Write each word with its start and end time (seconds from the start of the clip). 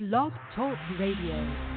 Blog 0.00 0.32
Talk 0.56 0.76
Radio. 0.98 1.73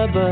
Change 0.00 0.30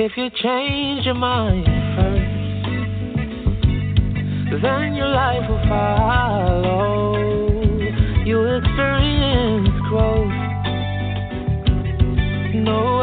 if 0.00 0.16
you 0.16 0.30
change 0.42 1.04
your 1.04 1.14
mind 1.14 1.66
first, 1.96 2.22
then 4.62 4.94
your 4.94 5.08
life 5.08 5.48
will 5.50 5.68
follow. 5.68 7.07
Nowhere 12.68 12.97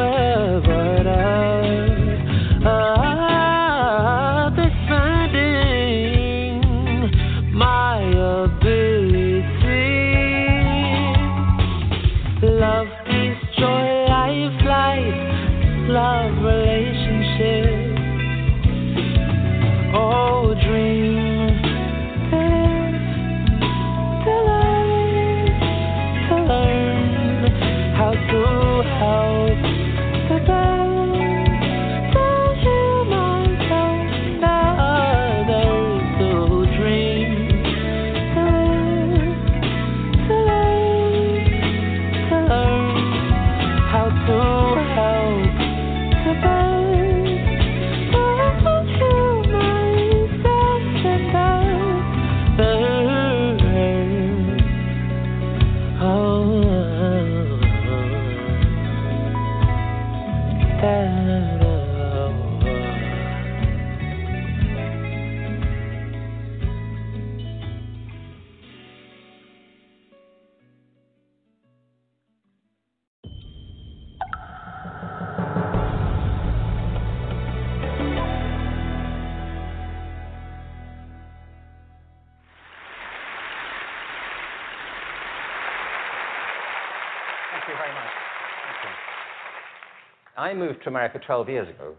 I 90.37 90.53
moved 90.53 90.83
to 90.83 90.89
America 90.89 91.19
12 91.25 91.49
years 91.49 91.67
ago 91.69 91.95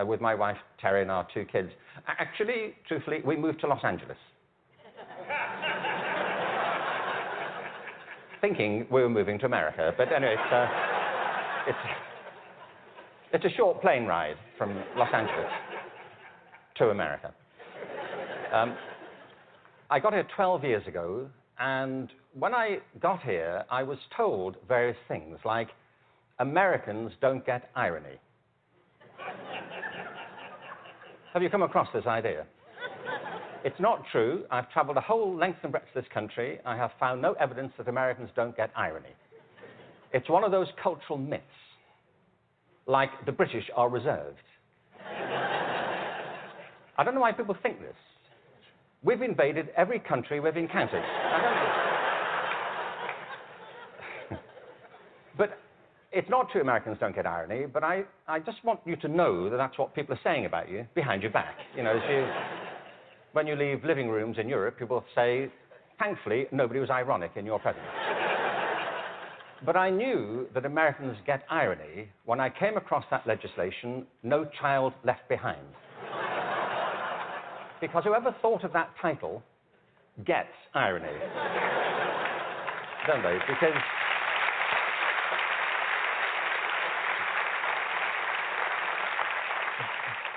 uh, 0.00 0.06
with 0.06 0.20
my 0.20 0.32
wife 0.34 0.56
Terry 0.80 1.02
and 1.02 1.10
our 1.10 1.26
two 1.34 1.44
kids. 1.44 1.70
Actually, 2.06 2.76
truthfully, 2.86 3.20
we 3.24 3.34
moved 3.36 3.60
to 3.60 3.66
Los 3.66 3.82
Angeles. 3.82 4.16
Thinking 8.40 8.86
we 8.90 9.02
were 9.02 9.08
moving 9.08 9.40
to 9.40 9.46
America, 9.46 9.92
but 9.96 10.12
anyway, 10.12 10.36
it's, 10.38 10.52
uh, 10.52 10.68
it's, 11.66 11.78
it's 13.32 13.44
a 13.44 13.50
short 13.56 13.80
plane 13.80 14.06
ride 14.06 14.36
from 14.56 14.80
Los 14.96 15.12
Angeles 15.12 15.50
to 16.76 16.90
America. 16.90 17.34
Um, 18.52 18.76
I 19.90 19.98
got 19.98 20.12
here 20.12 20.28
12 20.36 20.62
years 20.64 20.86
ago, 20.86 21.26
and 21.58 22.12
when 22.38 22.54
I 22.54 22.78
got 23.00 23.20
here, 23.22 23.64
I 23.70 23.82
was 23.82 23.98
told 24.16 24.56
various 24.68 24.96
things 25.08 25.38
like 25.44 25.70
Americans 26.38 27.12
don't 27.20 27.44
get 27.46 27.70
irony. 27.76 28.18
Have 31.32 31.42
you 31.42 31.50
come 31.50 31.62
across 31.62 31.88
this 31.92 32.06
idea? 32.06 32.44
It's 33.64 33.78
not 33.80 34.02
true. 34.12 34.44
I've 34.50 34.70
traveled 34.70 34.96
a 34.96 35.00
whole 35.00 35.34
length 35.36 35.60
and 35.62 35.72
breadth 35.72 35.88
of 35.94 36.02
this 36.02 36.12
country. 36.12 36.60
I 36.66 36.76
have 36.76 36.90
found 37.00 37.22
no 37.22 37.32
evidence 37.34 37.72
that 37.78 37.88
Americans 37.88 38.30
don't 38.36 38.56
get 38.56 38.70
irony. 38.76 39.14
It's 40.12 40.28
one 40.28 40.44
of 40.44 40.50
those 40.50 40.68
cultural 40.82 41.18
myths, 41.18 41.42
like 42.86 43.10
the 43.26 43.32
British 43.32 43.64
are 43.74 43.88
reserved. 43.88 44.36
I 46.96 47.02
don't 47.04 47.14
know 47.14 47.20
why 47.20 47.32
people 47.32 47.56
think 47.62 47.80
this. 47.80 47.96
We've 49.02 49.22
invaded 49.22 49.70
every 49.76 49.98
country 49.98 50.40
we've 50.40 50.56
encountered. 50.56 51.02
I 51.02 51.42
don't 51.42 51.54
know. 54.30 54.42
but 55.38 55.58
it's 56.14 56.30
not 56.30 56.50
true 56.50 56.60
Americans 56.60 56.96
don't 57.00 57.14
get 57.14 57.26
irony, 57.26 57.66
but 57.66 57.82
I, 57.82 58.04
I 58.28 58.38
just 58.38 58.64
want 58.64 58.80
you 58.84 58.94
to 58.96 59.08
know 59.08 59.50
that 59.50 59.56
that's 59.56 59.76
what 59.76 59.94
people 59.94 60.14
are 60.14 60.20
saying 60.22 60.46
about 60.46 60.70
you 60.70 60.86
behind 60.94 61.22
your 61.22 61.32
back. 61.32 61.56
You 61.76 61.82
know, 61.82 61.94
you, 61.94 62.26
when 63.32 63.48
you 63.48 63.56
leave 63.56 63.84
living 63.84 64.08
rooms 64.08 64.36
in 64.38 64.48
Europe, 64.48 64.78
people 64.78 65.04
say, 65.14 65.50
thankfully, 65.98 66.46
nobody 66.52 66.78
was 66.78 66.88
ironic 66.88 67.32
in 67.34 67.44
your 67.44 67.58
presence. 67.58 67.84
but 69.66 69.76
I 69.76 69.90
knew 69.90 70.46
that 70.54 70.64
Americans 70.64 71.16
get 71.26 71.42
irony 71.50 72.08
when 72.26 72.38
I 72.38 72.48
came 72.48 72.76
across 72.76 73.04
that 73.10 73.26
legislation, 73.26 74.06
No 74.22 74.46
Child 74.60 74.92
Left 75.04 75.28
Behind. 75.28 75.66
Because 77.80 78.04
whoever 78.04 78.34
thought 78.40 78.62
of 78.62 78.72
that 78.72 78.90
title 79.02 79.42
gets 80.24 80.54
irony. 80.74 81.18
Don't 83.08 83.22
they? 83.22 83.36
Because. 83.48 83.74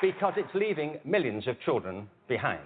Because 0.02 0.34
it's 0.38 0.54
leaving 0.54 1.00
millions 1.04 1.48
of 1.48 1.60
children 1.62 2.08
behind. 2.28 2.62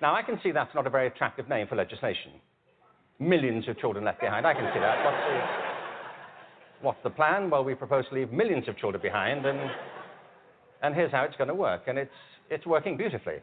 Now, 0.00 0.14
I 0.14 0.22
can 0.22 0.38
see 0.42 0.52
that's 0.52 0.74
not 0.74 0.86
a 0.86 0.90
very 0.90 1.06
attractive 1.06 1.48
name 1.48 1.66
for 1.66 1.74
legislation. 1.76 2.32
Millions 3.18 3.66
of 3.68 3.78
children 3.78 4.04
left 4.04 4.20
behind. 4.20 4.46
I 4.46 4.54
can 4.54 4.70
see 4.72 4.78
that. 4.78 5.04
What's 5.04 5.26
the, 5.26 6.86
what's 6.86 7.02
the 7.02 7.10
plan? 7.10 7.50
Well, 7.50 7.64
we 7.64 7.74
propose 7.74 8.08
to 8.10 8.14
leave 8.14 8.30
millions 8.30 8.68
of 8.68 8.76
children 8.78 9.02
behind, 9.02 9.44
and, 9.44 9.58
and 10.82 10.94
here's 10.94 11.10
how 11.10 11.24
it's 11.24 11.36
going 11.36 11.48
to 11.48 11.54
work. 11.54 11.82
And 11.88 11.98
it's, 11.98 12.10
it's 12.50 12.66
working 12.66 12.96
beautifully. 12.96 13.38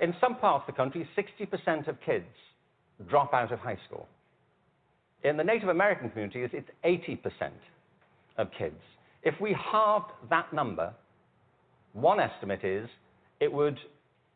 In 0.00 0.14
some 0.20 0.36
parts 0.36 0.64
of 0.68 0.74
the 0.74 0.76
country, 0.76 1.08
60% 1.16 1.88
of 1.88 1.96
kids 2.04 2.26
drop 3.08 3.34
out 3.34 3.52
of 3.52 3.58
high 3.58 3.78
school. 3.86 4.06
In 5.24 5.36
the 5.36 5.44
Native 5.44 5.68
American 5.68 6.10
communities, 6.10 6.50
it's 6.52 6.68
80% 6.84 7.50
of 8.38 8.48
kids. 8.56 8.80
If 9.22 9.34
we 9.40 9.56
halved 9.72 10.10
that 10.30 10.52
number, 10.52 10.92
one 11.92 12.20
estimate 12.20 12.64
is 12.64 12.88
it 13.40 13.52
would 13.52 13.78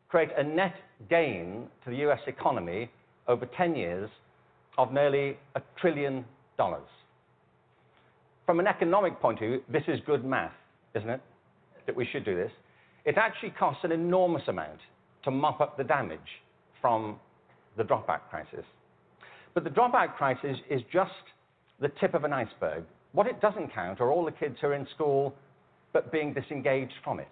create 0.08 0.30
a 0.36 0.42
net 0.42 0.74
gain 1.08 1.68
to 1.84 1.90
the 1.90 1.96
US 2.08 2.20
economy 2.26 2.90
over 3.28 3.46
10 3.56 3.74
years 3.74 4.10
of 4.78 4.92
nearly 4.92 5.36
a 5.54 5.62
trillion 5.80 6.24
dollars. 6.58 6.88
From 8.44 8.60
an 8.60 8.66
economic 8.66 9.20
point 9.20 9.42
of 9.42 9.48
view, 9.48 9.62
this 9.68 9.82
is 9.88 9.98
good 10.06 10.24
math, 10.24 10.52
isn't 10.94 11.08
it? 11.08 11.20
That 11.86 11.96
we 11.96 12.06
should 12.12 12.24
do 12.24 12.36
this. 12.36 12.52
It 13.04 13.16
actually 13.16 13.50
costs 13.50 13.84
an 13.84 13.92
enormous 13.92 14.42
amount 14.48 14.80
to 15.24 15.30
mop 15.30 15.60
up 15.60 15.76
the 15.76 15.84
damage 15.84 16.18
from 16.80 17.18
the 17.76 17.82
dropout 17.82 18.20
crisis. 18.30 18.64
But 19.54 19.64
the 19.64 19.70
dropout 19.70 20.16
crisis 20.16 20.56
is 20.70 20.82
just 20.92 21.10
the 21.80 21.88
tip 22.00 22.14
of 22.14 22.24
an 22.24 22.32
iceberg. 22.32 22.84
What 23.12 23.26
it 23.26 23.40
doesn't 23.40 23.72
count 23.72 24.00
are 24.00 24.10
all 24.10 24.24
the 24.24 24.32
kids 24.32 24.56
who 24.60 24.68
are 24.68 24.74
in 24.74 24.86
school 24.94 25.34
but 25.92 26.12
being 26.12 26.34
disengaged 26.34 26.92
from 27.02 27.20
it, 27.20 27.28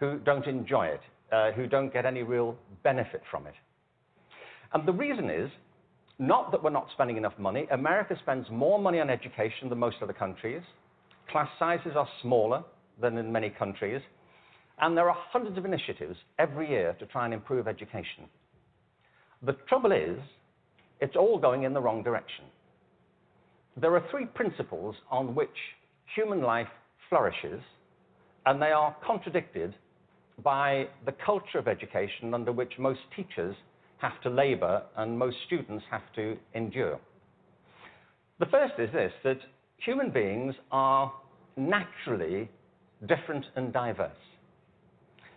who 0.00 0.18
don't 0.18 0.46
enjoy 0.46 0.86
it, 0.86 1.00
uh, 1.32 1.52
who 1.52 1.66
don't 1.66 1.92
get 1.92 2.06
any 2.06 2.22
real 2.22 2.56
benefit 2.82 3.22
from 3.30 3.46
it. 3.46 3.54
And 4.72 4.86
the 4.86 4.92
reason 4.92 5.30
is 5.30 5.50
not 6.18 6.50
that 6.50 6.62
we're 6.62 6.70
not 6.70 6.88
spending 6.92 7.16
enough 7.16 7.38
money. 7.38 7.66
America 7.70 8.16
spends 8.22 8.46
more 8.50 8.78
money 8.78 9.00
on 9.00 9.10
education 9.10 9.68
than 9.68 9.78
most 9.78 9.96
other 10.02 10.12
countries. 10.12 10.62
Class 11.30 11.48
sizes 11.58 11.92
are 11.96 12.08
smaller 12.22 12.62
than 13.00 13.18
in 13.18 13.30
many 13.30 13.50
countries. 13.50 14.00
And 14.78 14.96
there 14.96 15.08
are 15.08 15.16
hundreds 15.30 15.56
of 15.58 15.64
initiatives 15.64 16.16
every 16.38 16.68
year 16.68 16.94
to 16.98 17.06
try 17.06 17.24
and 17.24 17.34
improve 17.34 17.68
education. 17.68 18.24
The 19.42 19.52
trouble 19.68 19.92
is, 19.92 20.18
it's 21.00 21.16
all 21.16 21.38
going 21.38 21.64
in 21.64 21.72
the 21.72 21.80
wrong 21.80 22.02
direction. 22.02 22.44
there 23.76 23.94
are 23.94 24.04
three 24.10 24.24
principles 24.26 24.96
on 25.10 25.34
which 25.34 25.58
human 26.14 26.40
life 26.42 26.68
flourishes, 27.10 27.60
and 28.46 28.60
they 28.60 28.72
are 28.72 28.96
contradicted 29.06 29.74
by 30.42 30.86
the 31.04 31.12
culture 31.12 31.58
of 31.58 31.68
education 31.68 32.34
under 32.34 32.52
which 32.52 32.72
most 32.78 33.00
teachers 33.14 33.56
have 33.98 34.20
to 34.22 34.30
labor 34.30 34.82
and 34.96 35.18
most 35.18 35.36
students 35.46 35.84
have 35.90 36.02
to 36.14 36.36
endure. 36.54 36.98
The 38.38 38.46
first 38.46 38.74
is 38.78 38.92
this 38.92 39.12
that 39.24 39.38
human 39.78 40.10
beings 40.10 40.54
are 40.70 41.12
naturally 41.56 42.50
different 43.08 43.46
and 43.56 43.72
diverse. 43.72 44.10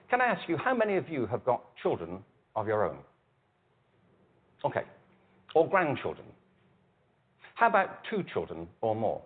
Can 0.10 0.22
I 0.22 0.26
ask 0.26 0.48
you, 0.50 0.58
how 0.58 0.74
many 0.76 0.98
of 0.98 1.08
you 1.08 1.28
have 1.28 1.46
got 1.46 1.62
children 1.82 2.20
of 2.56 2.68
your 2.68 2.84
own? 2.86 2.98
Okay. 4.66 4.82
Or 5.56 5.70
grandchildren? 5.70 6.28
How 7.56 7.68
about 7.68 8.00
two 8.10 8.24
children 8.34 8.68
or 8.82 8.96
more? 8.96 9.22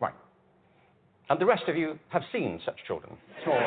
Right. 0.00 0.14
And 1.28 1.40
the 1.40 1.46
rest 1.46 1.64
of 1.68 1.76
you 1.76 1.98
have 2.08 2.22
seen 2.32 2.60
such 2.64 2.76
children. 2.86 3.12
Small, 3.44 3.58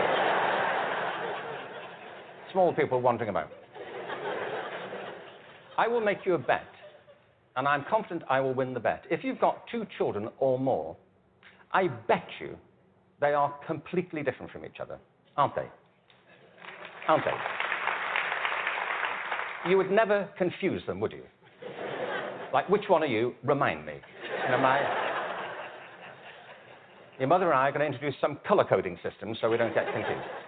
small 2.53 2.73
people 2.73 3.01
wandering 3.01 3.29
about. 3.29 3.49
I 5.77 5.87
will 5.87 6.01
make 6.01 6.19
you 6.25 6.35
a 6.35 6.37
bet, 6.37 6.67
and 7.55 7.67
I'm 7.67 7.83
confident 7.89 8.23
I 8.29 8.39
will 8.39 8.53
win 8.53 8.73
the 8.73 8.79
bet. 8.79 9.03
If 9.09 9.23
you've 9.23 9.39
got 9.39 9.65
two 9.71 9.85
children 9.97 10.29
or 10.39 10.59
more, 10.59 10.95
I 11.73 11.87
bet 11.87 12.27
you 12.39 12.55
they 13.19 13.33
are 13.33 13.53
completely 13.65 14.21
different 14.21 14.51
from 14.51 14.63
each 14.65 14.79
other, 14.79 14.99
aren't 15.35 15.55
they? 15.55 15.67
Aren't 17.07 17.25
they? 17.25 17.31
You 19.69 19.77
would 19.77 19.91
never 19.91 20.29
confuse 20.37 20.85
them, 20.85 20.99
would 20.99 21.11
you? 21.11 21.23
Like, 22.53 22.69
which 22.69 22.83
one 22.87 23.01
are 23.01 23.07
you? 23.07 23.33
Remind 23.43 23.85
me. 23.85 23.93
Your 27.19 27.27
mother 27.27 27.45
and 27.45 27.55
I 27.59 27.69
are 27.69 27.71
going 27.71 27.79
to 27.79 27.85
introduce 27.87 28.19
some 28.21 28.37
color 28.47 28.63
coding 28.63 28.99
system 29.01 29.35
so 29.41 29.49
we 29.49 29.57
don't 29.57 29.73
get 29.73 29.85
confused. 29.91 30.42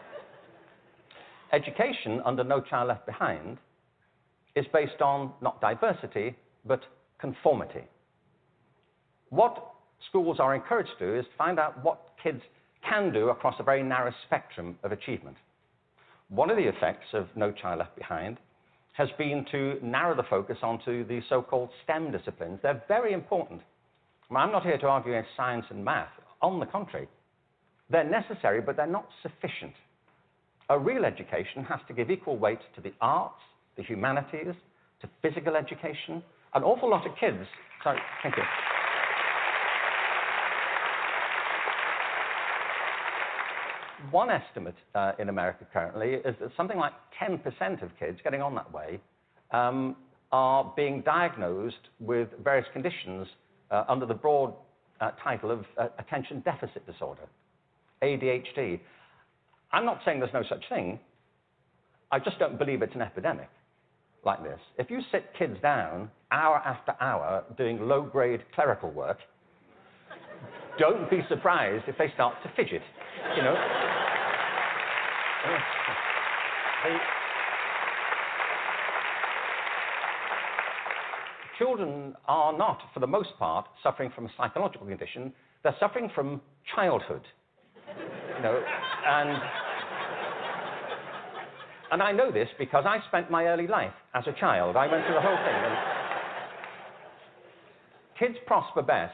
Education 1.56 2.22
under 2.26 2.44
No 2.44 2.60
Child 2.60 2.90
Left 2.90 3.06
Behind 3.06 3.58
is 4.58 4.66
based 4.74 5.02
on 5.02 5.32
not 5.42 5.62
diversity, 5.62 6.36
but 6.66 6.82
conformity. 7.18 7.86
What 9.30 9.72
schools 10.10 10.38
are 10.42 10.54
encouraged 10.54 10.90
to 11.00 11.08
do 11.08 11.18
is 11.18 11.26
find 11.38 11.58
out 11.58 11.82
what 11.82 12.10
kids 12.22 12.42
can 12.88 13.14
do 13.14 13.30
across 13.30 13.56
a 13.60 13.64
very 13.64 13.84
narrow 13.84 14.12
spectrum 14.26 14.78
of 14.84 14.92
achievement. 14.92 15.38
One 16.28 16.50
of 16.50 16.58
the 16.58 16.68
effects 16.68 17.08
of 17.14 17.28
No 17.38 17.54
Child 17.54 17.80
Left 17.80 17.96
Behind 17.96 18.38
has 18.92 19.08
been 19.18 19.46
to 19.52 19.80
narrow 19.82 20.14
the 20.14 20.24
focus 20.30 20.58
onto 20.62 21.08
the 21.08 21.22
so-called 21.30 21.70
STEM 21.86 22.12
disciplines. 22.12 22.60
They're 22.64 22.84
very 22.90 23.14
important. 23.14 23.62
I'm 24.30 24.52
not 24.52 24.64
here 24.64 24.78
to 24.78 24.88
argue 24.88 25.14
against 25.14 25.38
science 25.38 25.66
and 25.70 25.86
math. 25.86 26.10
On 26.42 26.60
the 26.60 26.66
contrary, 26.66 27.08
they're 27.90 28.04
necessary, 28.04 28.60
but 28.60 28.76
they're 28.76 28.88
not 28.88 29.08
sufficient. 29.22 29.74
A 30.70 30.80
real 30.80 31.06
education 31.06 31.64
has 31.64 31.80
to 31.88 31.94
give 31.94 32.10
equal 32.10 32.38
weight 32.38 32.60
to 32.76 32.82
the 32.82 32.92
arts, 33.00 33.42
the 33.78 33.84
humanities, 33.84 34.56
to 35.02 35.10
physical 35.22 35.56
education. 35.56 36.24
An 36.54 36.64
awful 36.64 36.90
lot 36.90 37.06
of 37.06 37.16
kids. 37.20 37.46
Sorry, 37.84 38.00
thank 38.24 38.36
you. 38.38 38.44
One 44.12 44.30
estimate 44.30 44.76
uh, 44.94 45.12
in 45.20 45.30
America 45.30 45.66
currently 45.72 46.14
is 46.14 46.36
that 46.40 46.50
something 46.58 46.78
like 46.78 46.94
10% 47.22 47.84
of 47.84 47.90
kids 48.00 48.20
getting 48.24 48.42
on 48.42 48.56
that 48.56 48.72
way 48.72 49.00
um, 49.52 49.96
are 50.32 50.72
being 50.76 51.02
diagnosed 51.02 51.90
with 52.00 52.30
various 52.44 52.68
conditions 52.74 53.28
uh, 53.72 53.84
under 53.88 54.06
the 54.06 54.14
broad 54.14 54.54
uh, 55.02 55.12
title 55.24 55.52
of 55.52 55.66
uh, 55.78 55.88
attention 56.00 56.42
deficit 56.42 56.86
disorder, 56.86 57.24
ADHD. 58.02 58.80
I'm 59.76 59.84
not 59.84 60.00
saying 60.06 60.22
there's 60.22 60.34
no 60.34 60.44
such 60.48 60.64
thing. 60.70 60.98
I 62.10 62.18
just 62.18 62.40
don't 62.40 62.58
believe 62.58 62.82
it's 62.82 62.96
an 62.96 63.02
epidemic 63.02 63.50
like 64.24 64.42
this. 64.42 64.60
If 64.78 64.90
you 64.90 65.02
sit 65.12 65.26
kids 65.38 65.58
down 65.62 66.10
hour 66.32 66.62
after 66.66 66.96
hour 67.02 67.44
doing 67.58 67.82
low 67.82 68.02
grade 68.02 68.40
clerical 68.56 68.90
work, 68.90 69.18
don't 70.80 71.10
be 71.10 71.20
surprised 71.28 71.84
if 71.90 71.98
they 71.98 72.10
start 72.14 72.36
to 72.44 72.52
fidget. 72.56 72.82
You 73.36 73.44
know? 73.44 73.56
children 81.58 82.16
are 82.28 82.58
not, 82.58 82.80
for 82.94 83.02
the 83.02 83.08
most 83.08 83.30
part, 83.38 83.66
suffering 83.84 84.12
from 84.16 84.26
a 84.26 84.30
psychological 84.38 84.88
condition. 84.88 85.34
They're 85.64 85.76
suffering 85.82 86.10
from 86.16 86.42
childhood. 86.76 87.22
You 88.38 88.42
know, 88.42 88.62
and 89.08 89.65
and 91.92 92.02
I 92.02 92.12
know 92.12 92.32
this 92.32 92.50
because 92.58 92.86
I 92.88 93.00
spent 93.08 93.30
my 93.30 93.46
early 93.46 93.68
life 93.68 93.94
as 94.14 94.26
a 94.28 94.34
child. 94.40 94.76
I 94.76 94.88
went 94.92 95.06
through 95.06 95.16
the 95.16 95.22
whole 95.22 95.38
thing. 95.38 95.56
And 95.56 95.76
kids 98.20 98.36
prosper 98.48 98.82
best 98.82 99.14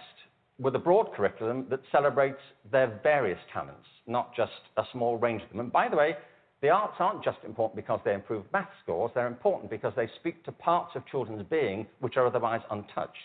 with 0.59 0.75
a 0.75 0.79
broad 0.79 1.13
curriculum 1.13 1.65
that 1.69 1.79
celebrates 1.91 2.41
their 2.71 2.99
various 3.03 3.39
talents, 3.51 3.87
not 4.07 4.35
just 4.35 4.51
a 4.77 4.83
small 4.91 5.17
range 5.17 5.41
of 5.41 5.49
them. 5.49 5.59
And 5.59 5.71
by 5.71 5.89
the 5.89 5.97
way, 5.97 6.15
the 6.61 6.69
arts 6.69 6.95
aren't 6.99 7.23
just 7.23 7.39
important 7.43 7.75
because 7.75 7.99
they 8.05 8.13
improve 8.13 8.45
math 8.53 8.69
scores, 8.83 9.11
they're 9.15 9.27
important 9.27 9.71
because 9.71 9.93
they 9.95 10.07
speak 10.19 10.43
to 10.45 10.51
parts 10.51 10.91
of 10.95 11.05
children's 11.07 11.43
being 11.49 11.87
which 11.99 12.17
are 12.17 12.27
otherwise 12.27 12.61
untouched. 12.69 13.17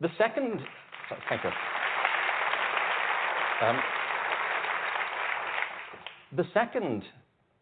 The 0.00 0.08
second, 0.16 0.60
sorry, 1.08 1.20
thank 1.28 1.44
you. 1.44 1.50
Um, 3.66 3.78
the 6.34 6.44
second 6.54 7.02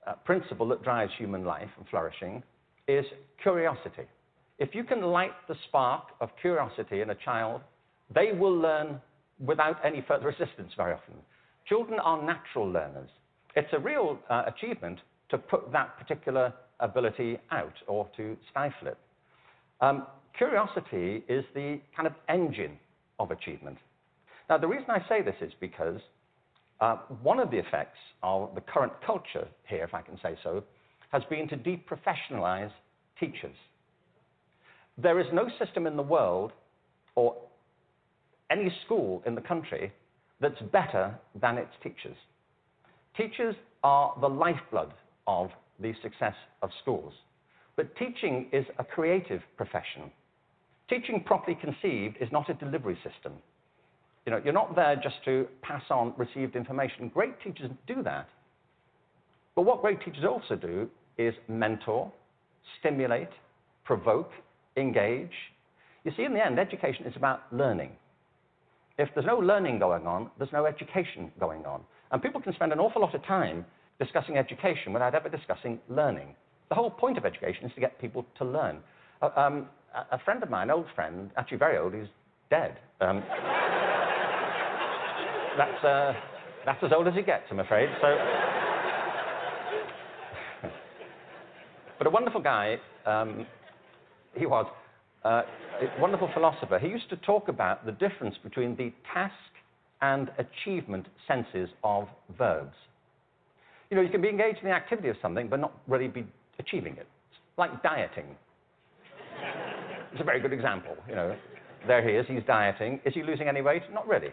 uh, 0.08 0.14
principle 0.24 0.68
that 0.68 0.82
drives 0.82 1.12
human 1.18 1.44
life 1.44 1.68
and 1.76 1.86
flourishing 1.88 2.42
is 2.86 3.04
curiosity. 3.42 4.04
If 4.58 4.74
you 4.74 4.82
can 4.82 5.02
light 5.02 5.32
the 5.46 5.54
spark 5.68 6.04
of 6.20 6.30
curiosity 6.40 7.00
in 7.00 7.10
a 7.10 7.14
child, 7.14 7.60
they 8.14 8.32
will 8.32 8.56
learn 8.56 9.00
without 9.38 9.76
any 9.84 10.04
further 10.08 10.30
assistance 10.30 10.72
very 10.76 10.94
often. 10.94 11.14
Children 11.68 12.00
are 12.00 12.22
natural 12.24 12.66
learners. 12.68 13.10
It's 13.54 13.68
a 13.72 13.78
real 13.78 14.18
uh, 14.30 14.44
achievement 14.46 14.98
to 15.30 15.38
put 15.38 15.70
that 15.72 15.98
particular 15.98 16.52
ability 16.80 17.38
out 17.50 17.74
or 17.86 18.08
to 18.16 18.36
stifle 18.50 18.88
it. 18.88 18.98
Um, 19.80 20.06
curiosity 20.36 21.24
is 21.28 21.44
the 21.54 21.80
kind 21.94 22.06
of 22.06 22.14
engine 22.28 22.78
of 23.18 23.30
achievement. 23.30 23.78
Now, 24.48 24.58
the 24.58 24.66
reason 24.66 24.86
I 24.88 25.06
say 25.08 25.22
this 25.22 25.34
is 25.40 25.52
because 25.60 26.00
uh, 26.80 26.96
one 27.22 27.40
of 27.40 27.50
the 27.50 27.58
effects 27.58 27.98
of 28.22 28.54
the 28.54 28.60
current 28.60 28.92
culture 29.04 29.48
here, 29.64 29.84
if 29.84 29.94
I 29.94 30.02
can 30.02 30.18
say 30.22 30.36
so, 30.42 30.62
has 31.10 31.22
been 31.30 31.48
to 31.48 31.56
deprofessionalize 31.56 32.70
teachers. 33.18 33.56
There 34.96 35.20
is 35.20 35.26
no 35.32 35.48
system 35.58 35.86
in 35.86 35.96
the 35.96 36.02
world 36.02 36.52
or 37.14 37.36
any 38.50 38.72
school 38.84 39.22
in 39.26 39.34
the 39.34 39.40
country 39.40 39.92
that's 40.40 40.60
better 40.72 41.14
than 41.40 41.58
its 41.58 41.70
teachers. 41.82 42.16
Teachers 43.16 43.56
are 43.82 44.14
the 44.20 44.28
lifeblood 44.28 44.92
of 45.26 45.50
the 45.80 45.92
success 46.02 46.34
of 46.62 46.70
schools. 46.82 47.12
But 47.76 47.94
teaching 47.96 48.48
is 48.52 48.64
a 48.78 48.84
creative 48.84 49.40
profession. 49.56 50.10
Teaching 50.88 51.22
properly 51.24 51.56
conceived 51.60 52.16
is 52.20 52.28
not 52.32 52.48
a 52.48 52.54
delivery 52.54 52.98
system. 53.04 53.34
You 54.28 54.34
know, 54.34 54.42
you're 54.44 54.52
not 54.52 54.76
there 54.76 54.94
just 54.94 55.24
to 55.24 55.46
pass 55.62 55.84
on 55.88 56.12
received 56.18 56.54
information. 56.54 57.08
Great 57.08 57.40
teachers 57.42 57.70
do 57.86 58.02
that. 58.02 58.28
But 59.54 59.62
what 59.62 59.80
great 59.80 60.04
teachers 60.04 60.22
also 60.28 60.54
do 60.54 60.86
is 61.16 61.32
mentor, 61.48 62.12
stimulate, 62.78 63.30
provoke, 63.86 64.30
engage. 64.76 65.32
You 66.04 66.12
see, 66.14 66.24
in 66.24 66.34
the 66.34 66.44
end, 66.44 66.58
education 66.58 67.06
is 67.06 67.14
about 67.16 67.40
learning. 67.52 67.92
If 68.98 69.08
there's 69.14 69.24
no 69.24 69.38
learning 69.38 69.78
going 69.78 70.06
on, 70.06 70.30
there's 70.36 70.52
no 70.52 70.66
education 70.66 71.32
going 71.40 71.64
on. 71.64 71.80
And 72.12 72.20
people 72.22 72.42
can 72.42 72.52
spend 72.52 72.70
an 72.70 72.80
awful 72.80 73.00
lot 73.00 73.14
of 73.14 73.24
time 73.24 73.64
discussing 73.98 74.36
education 74.36 74.92
without 74.92 75.14
ever 75.14 75.30
discussing 75.30 75.78
learning. 75.88 76.34
The 76.68 76.74
whole 76.74 76.90
point 76.90 77.16
of 77.16 77.24
education 77.24 77.64
is 77.64 77.72
to 77.76 77.80
get 77.80 77.98
people 77.98 78.26
to 78.36 78.44
learn. 78.44 78.80
Uh, 79.22 79.30
um, 79.36 79.68
a 80.12 80.18
friend 80.18 80.42
of 80.42 80.50
mine, 80.50 80.64
an 80.64 80.72
old 80.72 80.86
friend, 80.94 81.30
actually 81.38 81.56
very 81.56 81.78
old, 81.78 81.94
he's 81.94 82.08
dead. 82.50 82.76
Um, 83.00 83.22
that's, 85.58 85.84
uh, 85.84 86.12
that's 86.64 86.82
as 86.84 86.92
old 86.96 87.08
as 87.08 87.14
he 87.14 87.22
gets, 87.22 87.44
I'm 87.50 87.58
afraid. 87.58 87.88
So, 88.00 88.16
but 91.98 92.06
a 92.06 92.10
wonderful 92.10 92.40
guy, 92.40 92.76
um, 93.04 93.44
he 94.34 94.46
was 94.46 94.66
uh, 95.24 95.42
a 95.80 96.00
wonderful 96.00 96.30
philosopher. 96.32 96.78
He 96.78 96.88
used 96.88 97.10
to 97.10 97.16
talk 97.16 97.48
about 97.48 97.84
the 97.84 97.92
difference 97.92 98.36
between 98.42 98.76
the 98.76 98.92
task 99.12 99.34
and 100.00 100.30
achievement 100.38 101.06
senses 101.26 101.68
of 101.82 102.06
verbs. 102.38 102.76
You 103.90 103.96
know, 103.96 104.02
you 104.02 104.10
can 104.10 104.22
be 104.22 104.28
engaged 104.28 104.58
in 104.58 104.68
the 104.68 104.74
activity 104.74 105.08
of 105.08 105.16
something, 105.20 105.48
but 105.48 105.58
not 105.58 105.72
really 105.88 106.08
be 106.08 106.24
achieving 106.58 106.92
it. 106.92 107.06
It's 107.30 107.40
like 107.56 107.82
dieting. 107.82 108.36
it's 110.12 110.20
a 110.20 110.24
very 110.24 110.40
good 110.40 110.52
example, 110.52 110.96
you 111.08 111.16
know. 111.16 111.34
there 111.86 112.08
he 112.08 112.16
is, 112.16 112.26
he's 112.28 112.46
dieting. 112.46 113.00
Is 113.04 113.14
he 113.14 113.22
losing 113.24 113.48
any 113.48 113.60
weight? 113.60 113.82
Not 113.92 114.06
really. 114.06 114.30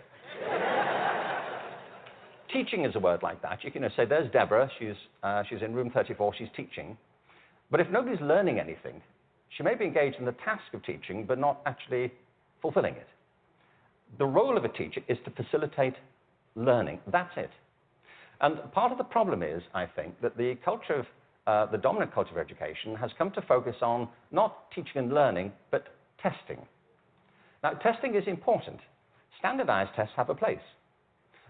Teaching 2.55 2.85
is 2.85 2.95
a 2.95 2.99
word 2.99 3.21
like 3.21 3.41
that. 3.41 3.63
You 3.63 3.71
can 3.71 3.83
say, 3.97 4.05
there's 4.05 4.31
Deborah, 4.31 4.69
she's, 4.79 4.95
uh, 5.23 5.43
she's 5.49 5.61
in 5.61 5.73
room 5.73 5.91
34, 5.91 6.35
she's 6.37 6.47
teaching. 6.55 6.97
But 7.69 7.81
if 7.81 7.89
nobody's 7.89 8.21
learning 8.21 8.59
anything, 8.59 9.01
she 9.57 9.63
may 9.63 9.75
be 9.75 9.83
engaged 9.83 10.17
in 10.19 10.25
the 10.25 10.31
task 10.31 10.63
of 10.73 10.83
teaching, 10.85 11.25
but 11.25 11.37
not 11.37 11.61
actually 11.65 12.13
fulfilling 12.61 12.95
it. 12.95 13.07
The 14.17 14.25
role 14.25 14.55
of 14.55 14.63
a 14.63 14.69
teacher 14.69 15.01
is 15.09 15.17
to 15.25 15.31
facilitate 15.31 15.95
learning. 16.55 16.99
That's 17.11 17.35
it. 17.35 17.49
And 18.39 18.71
part 18.71 18.91
of 18.93 18.97
the 18.97 19.03
problem 19.03 19.43
is, 19.43 19.61
I 19.73 19.85
think, 19.85 20.21
that 20.21 20.37
the 20.37 20.55
culture 20.63 20.93
of 20.93 21.05
uh, 21.47 21.71
the 21.71 21.77
dominant 21.77 22.13
culture 22.13 22.31
of 22.31 22.37
education 22.37 22.95
has 22.95 23.11
come 23.17 23.31
to 23.31 23.41
focus 23.41 23.75
on 23.81 24.07
not 24.31 24.71
teaching 24.71 24.95
and 24.95 25.13
learning, 25.13 25.51
but 25.71 25.87
testing. 26.21 26.65
Now, 27.63 27.71
testing 27.71 28.15
is 28.15 28.23
important. 28.27 28.79
Standardized 29.39 29.91
tests 29.95 30.13
have 30.15 30.29
a 30.29 30.35
place, 30.35 30.57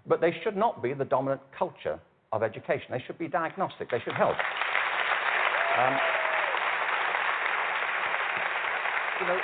but 0.07 0.21
they 0.21 0.33
should 0.43 0.55
not 0.55 0.83
be 0.83 0.93
the 0.93 1.05
dominant 1.05 1.41
culture 1.57 1.99
of 2.31 2.43
education. 2.43 2.87
They 2.91 3.03
should 3.05 3.17
be 3.17 3.27
diagnostic, 3.27 3.89
they 3.89 3.99
should 4.03 4.13
help. 4.13 4.35
Um, 5.77 5.97
you 9.21 9.27
know, 9.27 9.39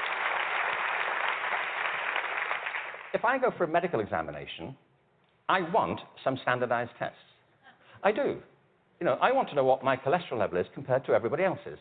if 3.14 3.26
I 3.26 3.38
go 3.38 3.52
for 3.58 3.64
a 3.64 3.68
medical 3.68 4.00
examination, 4.00 4.76
I 5.50 5.62
want 5.72 6.00
some 6.24 6.38
standardized 6.42 6.92
tests. 6.98 7.18
I 8.04 8.12
do. 8.12 8.38
You 9.00 9.06
know, 9.06 9.18
I 9.22 9.32
want 9.32 9.50
to 9.50 9.56
know 9.56 9.64
what 9.64 9.84
my 9.84 9.98
cholesterol 9.98 10.40
level 10.40 10.58
is 10.58 10.68
compared 10.74 11.06
to 11.06 11.14
everybody 11.14 11.44
else's 11.44 11.80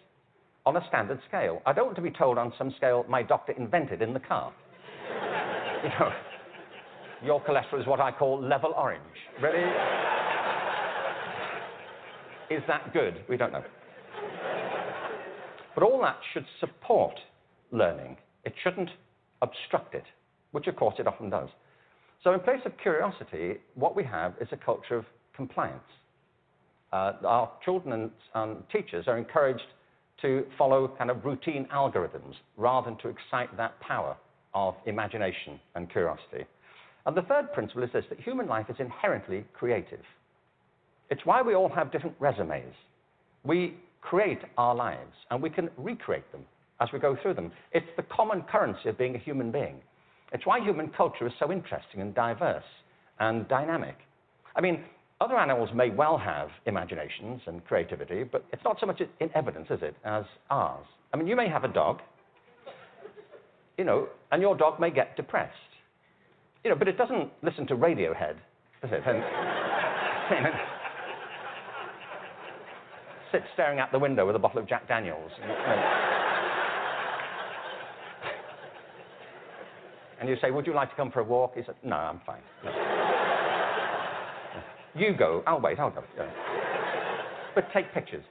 on 0.66 0.76
a 0.76 0.86
standard 0.88 1.20
scale. 1.28 1.62
I 1.66 1.72
don't 1.72 1.86
want 1.86 1.96
to 1.96 2.02
be 2.02 2.10
told 2.10 2.38
on 2.38 2.52
some 2.58 2.72
scale 2.76 3.04
my 3.08 3.22
doctor 3.22 3.52
invented 3.52 4.02
in 4.02 4.12
the 4.12 4.20
car. 4.20 4.52
you 5.82 5.88
know, 5.90 6.10
your 7.24 7.40
cholesterol 7.42 7.80
is 7.80 7.86
what 7.86 8.00
I 8.00 8.10
call 8.12 8.40
level 8.42 8.72
orange. 8.76 9.02
Really? 9.40 9.64
is 12.50 12.62
that 12.66 12.92
good? 12.92 13.24
We 13.28 13.36
don't 13.36 13.52
know. 13.52 13.62
But 15.74 15.84
all 15.84 16.00
that 16.02 16.16
should 16.34 16.44
support 16.58 17.14
learning. 17.70 18.16
It 18.44 18.54
shouldn't 18.62 18.90
obstruct 19.40 19.94
it, 19.94 20.04
which 20.52 20.66
of 20.66 20.76
course 20.76 20.96
it 20.98 21.06
often 21.06 21.30
does. 21.30 21.48
So 22.24 22.32
in 22.34 22.40
place 22.40 22.60
of 22.66 22.72
curiosity, 22.82 23.60
what 23.74 23.96
we 23.96 24.04
have 24.04 24.34
is 24.40 24.48
a 24.52 24.56
culture 24.56 24.96
of 24.96 25.04
compliance. 25.34 25.80
Uh, 26.92 27.12
our 27.24 27.50
children 27.64 27.92
and, 27.92 28.10
and 28.34 28.56
teachers 28.72 29.04
are 29.06 29.16
encouraged 29.16 29.62
to 30.22 30.44
follow 30.58 30.88
kind 30.98 31.10
of 31.10 31.24
routine 31.24 31.66
algorithms 31.72 32.34
rather 32.56 32.90
than 32.90 32.98
to 32.98 33.08
excite 33.08 33.56
that 33.56 33.78
power 33.80 34.16
of 34.52 34.74
imagination 34.86 35.60
and 35.76 35.90
curiosity. 35.90 36.44
And 37.06 37.16
the 37.16 37.22
third 37.22 37.52
principle 37.52 37.82
is 37.82 37.90
this 37.92 38.04
that 38.10 38.20
human 38.20 38.46
life 38.46 38.66
is 38.68 38.76
inherently 38.78 39.44
creative. 39.52 40.02
It's 41.10 41.24
why 41.24 41.42
we 41.42 41.54
all 41.54 41.68
have 41.68 41.90
different 41.90 42.16
resumes. 42.18 42.74
We 43.44 43.76
create 44.00 44.40
our 44.56 44.74
lives 44.74 45.14
and 45.30 45.42
we 45.42 45.50
can 45.50 45.70
recreate 45.76 46.30
them 46.32 46.44
as 46.80 46.88
we 46.92 46.98
go 46.98 47.16
through 47.20 47.34
them. 47.34 47.52
It's 47.72 47.86
the 47.96 48.02
common 48.04 48.42
currency 48.42 48.88
of 48.88 48.98
being 48.98 49.14
a 49.14 49.18
human 49.18 49.50
being. 49.50 49.76
It's 50.32 50.46
why 50.46 50.60
human 50.60 50.88
culture 50.88 51.26
is 51.26 51.32
so 51.38 51.50
interesting 51.50 52.00
and 52.00 52.14
diverse 52.14 52.64
and 53.18 53.48
dynamic. 53.48 53.96
I 54.56 54.60
mean, 54.60 54.84
other 55.20 55.36
animals 55.36 55.70
may 55.74 55.90
well 55.90 56.16
have 56.16 56.48
imaginations 56.66 57.42
and 57.46 57.64
creativity, 57.66 58.24
but 58.24 58.44
it's 58.52 58.64
not 58.64 58.78
so 58.80 58.86
much 58.86 59.02
in 59.20 59.30
evidence, 59.34 59.66
is 59.70 59.80
it, 59.82 59.94
as 60.04 60.24
ours. 60.48 60.86
I 61.12 61.16
mean, 61.16 61.26
you 61.26 61.36
may 61.36 61.48
have 61.48 61.64
a 61.64 61.68
dog, 61.68 62.00
you 63.76 63.84
know, 63.84 64.08
and 64.32 64.40
your 64.40 64.56
dog 64.56 64.80
may 64.80 64.90
get 64.90 65.16
depressed. 65.16 65.54
You 66.64 66.70
know, 66.70 66.76
but 66.76 66.88
it 66.88 66.98
doesn't 66.98 67.30
listen 67.42 67.66
to 67.68 67.76
Radiohead, 67.76 68.36
does 68.82 68.90
it? 68.92 69.02
And, 69.06 70.54
sit 73.32 73.42
staring 73.54 73.78
out 73.78 73.92
the 73.92 73.98
window 73.98 74.26
with 74.26 74.34
a 74.34 74.38
bottle 74.38 74.60
of 74.60 74.68
Jack 74.68 74.88
Daniels. 74.88 75.30
And, 75.40 75.50
you. 75.50 75.56
And 80.20 80.28
you 80.28 80.36
say, 80.42 80.50
Would 80.50 80.66
you 80.66 80.74
like 80.74 80.90
to 80.90 80.96
come 80.96 81.10
for 81.10 81.20
a 81.20 81.24
walk? 81.24 81.54
He 81.54 81.62
said, 81.64 81.76
No, 81.82 81.96
I'm 81.96 82.20
fine. 82.26 82.42
No. 82.64 82.70
you 84.94 85.14
go. 85.16 85.42
I'll 85.46 85.60
wait. 85.60 85.78
I'll 85.78 85.90
go. 85.90 86.02
But 87.54 87.64
take 87.72 87.92
pictures. 87.94 88.24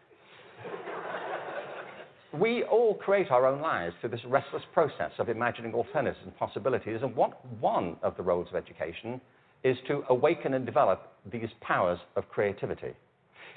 We 2.37 2.63
all 2.63 2.93
create 2.93 3.31
our 3.31 3.47
own 3.47 3.59
lives 3.59 3.95
through 3.99 4.11
this 4.11 4.23
restless 4.25 4.61
process 4.73 5.11
of 5.17 5.29
imagining 5.29 5.73
alternatives 5.73 6.19
and 6.23 6.37
possibilities. 6.37 6.99
And 7.01 7.15
what, 7.15 7.43
one 7.59 7.97
of 8.03 8.15
the 8.17 8.23
roles 8.23 8.47
of 8.49 8.55
education 8.55 9.19
is 9.63 9.77
to 9.87 10.03
awaken 10.09 10.53
and 10.53 10.65
develop 10.65 11.11
these 11.31 11.49
powers 11.61 11.99
of 12.15 12.29
creativity. 12.29 12.93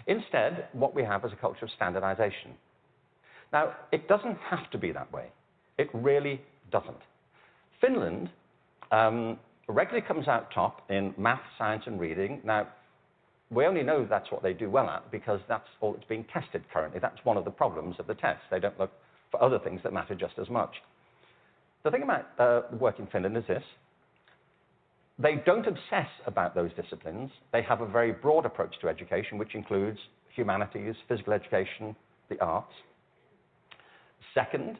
Instead, 0.06 0.68
what 0.72 0.94
we 0.94 1.04
have 1.04 1.24
is 1.24 1.32
a 1.32 1.36
culture 1.36 1.66
of 1.66 1.70
standardization. 1.76 2.52
Now, 3.52 3.74
it 3.92 4.08
doesn't 4.08 4.38
have 4.38 4.70
to 4.70 4.78
be 4.78 4.90
that 4.92 5.12
way. 5.12 5.26
It 5.76 5.90
really 5.92 6.40
doesn't. 6.70 6.96
Finland 7.80 8.30
um, 8.90 9.38
regularly 9.68 10.06
comes 10.06 10.28
out 10.28 10.50
top 10.52 10.90
in 10.90 11.14
math, 11.18 11.42
science, 11.58 11.84
and 11.86 12.00
reading. 12.00 12.40
Now, 12.42 12.68
we 13.52 13.66
only 13.66 13.82
know 13.82 14.06
that's 14.08 14.30
what 14.30 14.42
they 14.42 14.54
do 14.54 14.70
well 14.70 14.88
at 14.88 15.10
because 15.10 15.40
that's 15.48 15.68
all 15.80 15.92
that's 15.92 16.06
being 16.06 16.24
tested 16.32 16.64
currently. 16.72 16.98
That's 17.00 17.22
one 17.24 17.36
of 17.36 17.44
the 17.44 17.50
problems 17.50 17.96
of 17.98 18.06
the 18.06 18.14
tests. 18.14 18.42
They 18.50 18.60
don't 18.60 18.78
look 18.78 18.90
for 19.30 19.42
other 19.42 19.58
things 19.58 19.80
that 19.84 19.92
matter 19.92 20.14
just 20.14 20.38
as 20.40 20.48
much. 20.48 20.70
The 21.84 21.90
thing 21.90 22.02
about 22.02 22.26
uh, 22.38 22.62
work 22.78 22.98
in 22.98 23.06
Finland 23.08 23.36
is 23.36 23.44
this. 23.46 23.62
They 25.18 25.42
don't 25.44 25.66
obsess 25.66 26.08
about 26.26 26.54
those 26.54 26.70
disciplines. 26.74 27.30
They 27.52 27.62
have 27.62 27.80
a 27.80 27.86
very 27.86 28.12
broad 28.12 28.46
approach 28.46 28.74
to 28.80 28.88
education, 28.88 29.36
which 29.36 29.54
includes 29.54 29.98
humanities, 30.34 30.94
physical 31.06 31.34
education, 31.34 31.94
the 32.30 32.40
arts. 32.40 32.72
Second, 34.34 34.78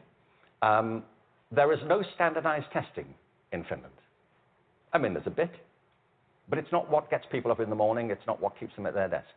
um, 0.61 1.03
there 1.51 1.71
is 1.71 1.79
no 1.85 2.03
standardized 2.15 2.65
testing 2.73 3.05
in 3.51 3.63
Finland. 3.65 3.93
I 4.91 4.97
mean, 4.97 5.13
there's 5.13 5.27
a 5.27 5.31
bit, 5.31 5.51
but 6.49 6.59
it's 6.59 6.71
not 6.71 6.89
what 6.89 7.09
gets 7.09 7.25
people 7.31 7.51
up 7.51 7.59
in 7.59 7.69
the 7.69 7.75
morning, 7.75 8.09
it's 8.09 8.25
not 8.27 8.41
what 8.41 8.59
keeps 8.59 8.75
them 8.75 8.85
at 8.85 8.93
their 8.93 9.07
desks. 9.07 9.29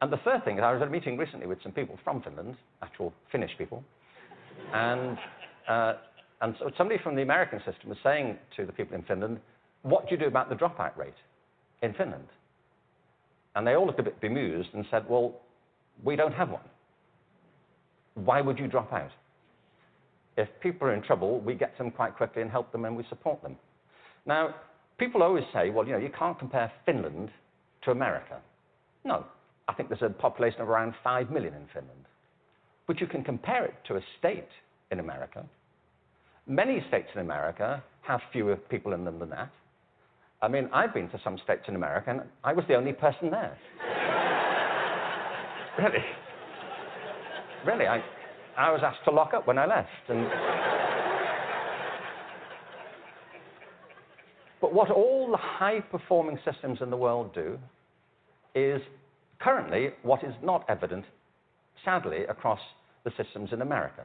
And 0.00 0.12
the 0.12 0.18
third 0.18 0.44
thing 0.44 0.58
is, 0.58 0.62
I 0.62 0.72
was 0.72 0.82
at 0.82 0.88
a 0.88 0.90
meeting 0.90 1.16
recently 1.16 1.46
with 1.46 1.62
some 1.62 1.72
people 1.72 1.98
from 2.04 2.22
Finland, 2.22 2.56
actual 2.82 3.12
Finnish 3.32 3.52
people, 3.56 3.82
and, 4.72 5.18
uh, 5.68 5.94
and 6.40 6.54
so 6.58 6.70
somebody 6.76 7.00
from 7.02 7.16
the 7.16 7.22
American 7.22 7.58
system 7.60 7.88
was 7.88 7.98
saying 8.02 8.36
to 8.56 8.66
the 8.66 8.72
people 8.72 8.96
in 8.96 9.02
Finland, 9.02 9.40
What 9.82 10.08
do 10.08 10.14
you 10.14 10.20
do 10.20 10.26
about 10.26 10.48
the 10.48 10.54
dropout 10.54 10.96
rate 10.96 11.14
in 11.82 11.94
Finland? 11.94 12.28
And 13.54 13.66
they 13.66 13.74
all 13.74 13.86
looked 13.86 14.00
a 14.00 14.02
bit 14.02 14.20
bemused 14.20 14.68
and 14.74 14.84
said, 14.90 15.08
Well, 15.08 15.40
we 16.04 16.14
don't 16.14 16.32
have 16.32 16.50
one. 16.50 16.68
Why 18.14 18.40
would 18.40 18.58
you 18.58 18.66
drop 18.66 18.92
out? 18.92 19.10
If 20.36 20.48
people 20.60 20.88
are 20.88 20.94
in 20.94 21.02
trouble, 21.02 21.40
we 21.40 21.54
get 21.54 21.76
them 21.78 21.90
quite 21.90 22.16
quickly 22.16 22.42
and 22.42 22.50
help 22.50 22.70
them 22.72 22.84
and 22.84 22.96
we 22.96 23.04
support 23.08 23.42
them. 23.42 23.56
Now, 24.26 24.54
people 24.98 25.22
always 25.22 25.44
say, 25.52 25.70
well, 25.70 25.86
you 25.86 25.92
know, 25.92 25.98
you 25.98 26.10
can't 26.16 26.38
compare 26.38 26.70
Finland 26.84 27.30
to 27.84 27.90
America. 27.90 28.38
No, 29.04 29.24
I 29.68 29.74
think 29.74 29.88
there's 29.88 30.02
a 30.02 30.10
population 30.10 30.60
of 30.60 30.68
around 30.68 30.94
5 31.02 31.30
million 31.30 31.54
in 31.54 31.66
Finland. 31.72 32.04
But 32.86 33.00
you 33.00 33.06
can 33.06 33.24
compare 33.24 33.64
it 33.64 33.74
to 33.88 33.96
a 33.96 34.00
state 34.18 34.48
in 34.90 35.00
America. 35.00 35.44
Many 36.46 36.84
states 36.88 37.08
in 37.14 37.20
America 37.20 37.82
have 38.02 38.20
fewer 38.32 38.56
people 38.56 38.92
in 38.92 39.04
them 39.04 39.18
than 39.18 39.30
that. 39.30 39.50
I 40.42 40.48
mean, 40.48 40.68
I've 40.72 40.94
been 40.94 41.08
to 41.08 41.20
some 41.24 41.38
states 41.42 41.62
in 41.66 41.74
America, 41.74 42.10
and 42.10 42.22
I 42.44 42.52
was 42.52 42.64
the 42.68 42.74
only 42.74 42.92
person 42.92 43.30
there. 43.30 43.56
really. 45.78 46.04
Really, 47.66 47.86
I, 47.86 48.02
I 48.56 48.70
was 48.70 48.82
asked 48.84 49.04
to 49.06 49.10
lock 49.10 49.34
up 49.34 49.46
when 49.46 49.58
I 49.58 49.66
left. 49.66 49.88
And... 50.08 50.75
but 54.66 54.74
what 54.74 54.90
all 54.90 55.30
the 55.30 55.36
high 55.36 55.78
performing 55.78 56.40
systems 56.44 56.78
in 56.80 56.90
the 56.90 56.96
world 56.96 57.32
do 57.32 57.56
is 58.56 58.82
currently 59.38 59.90
what 60.02 60.24
is 60.24 60.34
not 60.42 60.64
evident, 60.68 61.04
sadly, 61.84 62.24
across 62.28 62.58
the 63.04 63.12
systems 63.16 63.50
in 63.52 63.62
America. 63.62 64.02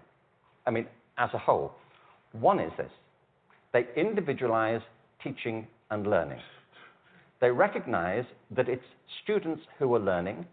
I 0.67 0.69
mean, 0.69 0.85
as 1.17 1.31
a 1.33 1.39
whole. 1.39 1.71
One 2.33 2.59
is 2.59 2.71
this 2.77 2.91
they 3.73 3.87
individualize 3.97 4.81
teaching 5.23 5.65
and 5.89 6.05
learning. 6.05 6.37
They 7.39 7.49
recognize 7.49 8.25
that 8.55 8.69
it's 8.69 8.85
students 9.23 9.63
who 9.79 9.95
are 9.95 9.99
learning, 9.99 10.45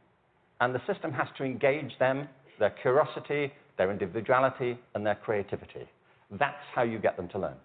and 0.62 0.74
the 0.74 0.80
system 0.90 1.12
has 1.12 1.28
to 1.36 1.44
engage 1.44 1.92
them, 1.98 2.30
their 2.58 2.74
curiosity, 2.80 3.52
their 3.76 3.90
individuality, 3.90 4.78
and 4.94 5.04
their 5.04 5.16
creativity. 5.16 5.86
That's 6.30 6.64
how 6.74 6.84
you 6.84 6.98
get 6.98 7.18
them 7.18 7.28
to 7.28 7.38
learn. 7.38 7.56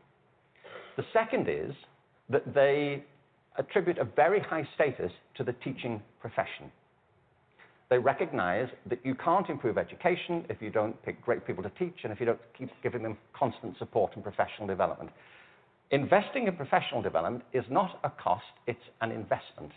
The 0.97 1.05
second 1.13 1.47
is 1.47 1.73
that 2.29 2.53
they 2.53 3.03
attribute 3.57 3.97
a 3.97 4.03
very 4.03 4.39
high 4.39 4.67
status 4.75 5.11
to 5.35 5.43
the 5.43 5.53
teaching 5.63 6.01
profession. 6.19 6.71
They 7.89 7.97
recognize 7.99 8.69
that 8.89 9.05
you 9.05 9.13
can't 9.13 9.47
improve 9.49 9.77
education 9.77 10.45
if 10.49 10.61
you 10.61 10.71
don't 10.71 10.99
pick 11.03 11.21
great 11.21 11.45
people 11.45 11.63
to 11.63 11.69
teach 11.77 11.97
and 12.03 12.11
if 12.11 12.19
you 12.19 12.25
don't 12.25 12.39
keep 12.57 12.69
giving 12.81 13.03
them 13.03 13.17
constant 13.37 13.77
support 13.77 14.13
and 14.15 14.23
professional 14.23 14.67
development. 14.67 15.11
Investing 15.91 16.47
in 16.47 16.55
professional 16.55 17.03
development 17.03 17.43
is 17.53 17.63
not 17.69 17.99
a 18.03 18.09
cost, 18.09 18.45
it's 18.65 18.79
an 19.01 19.11
investment. 19.11 19.71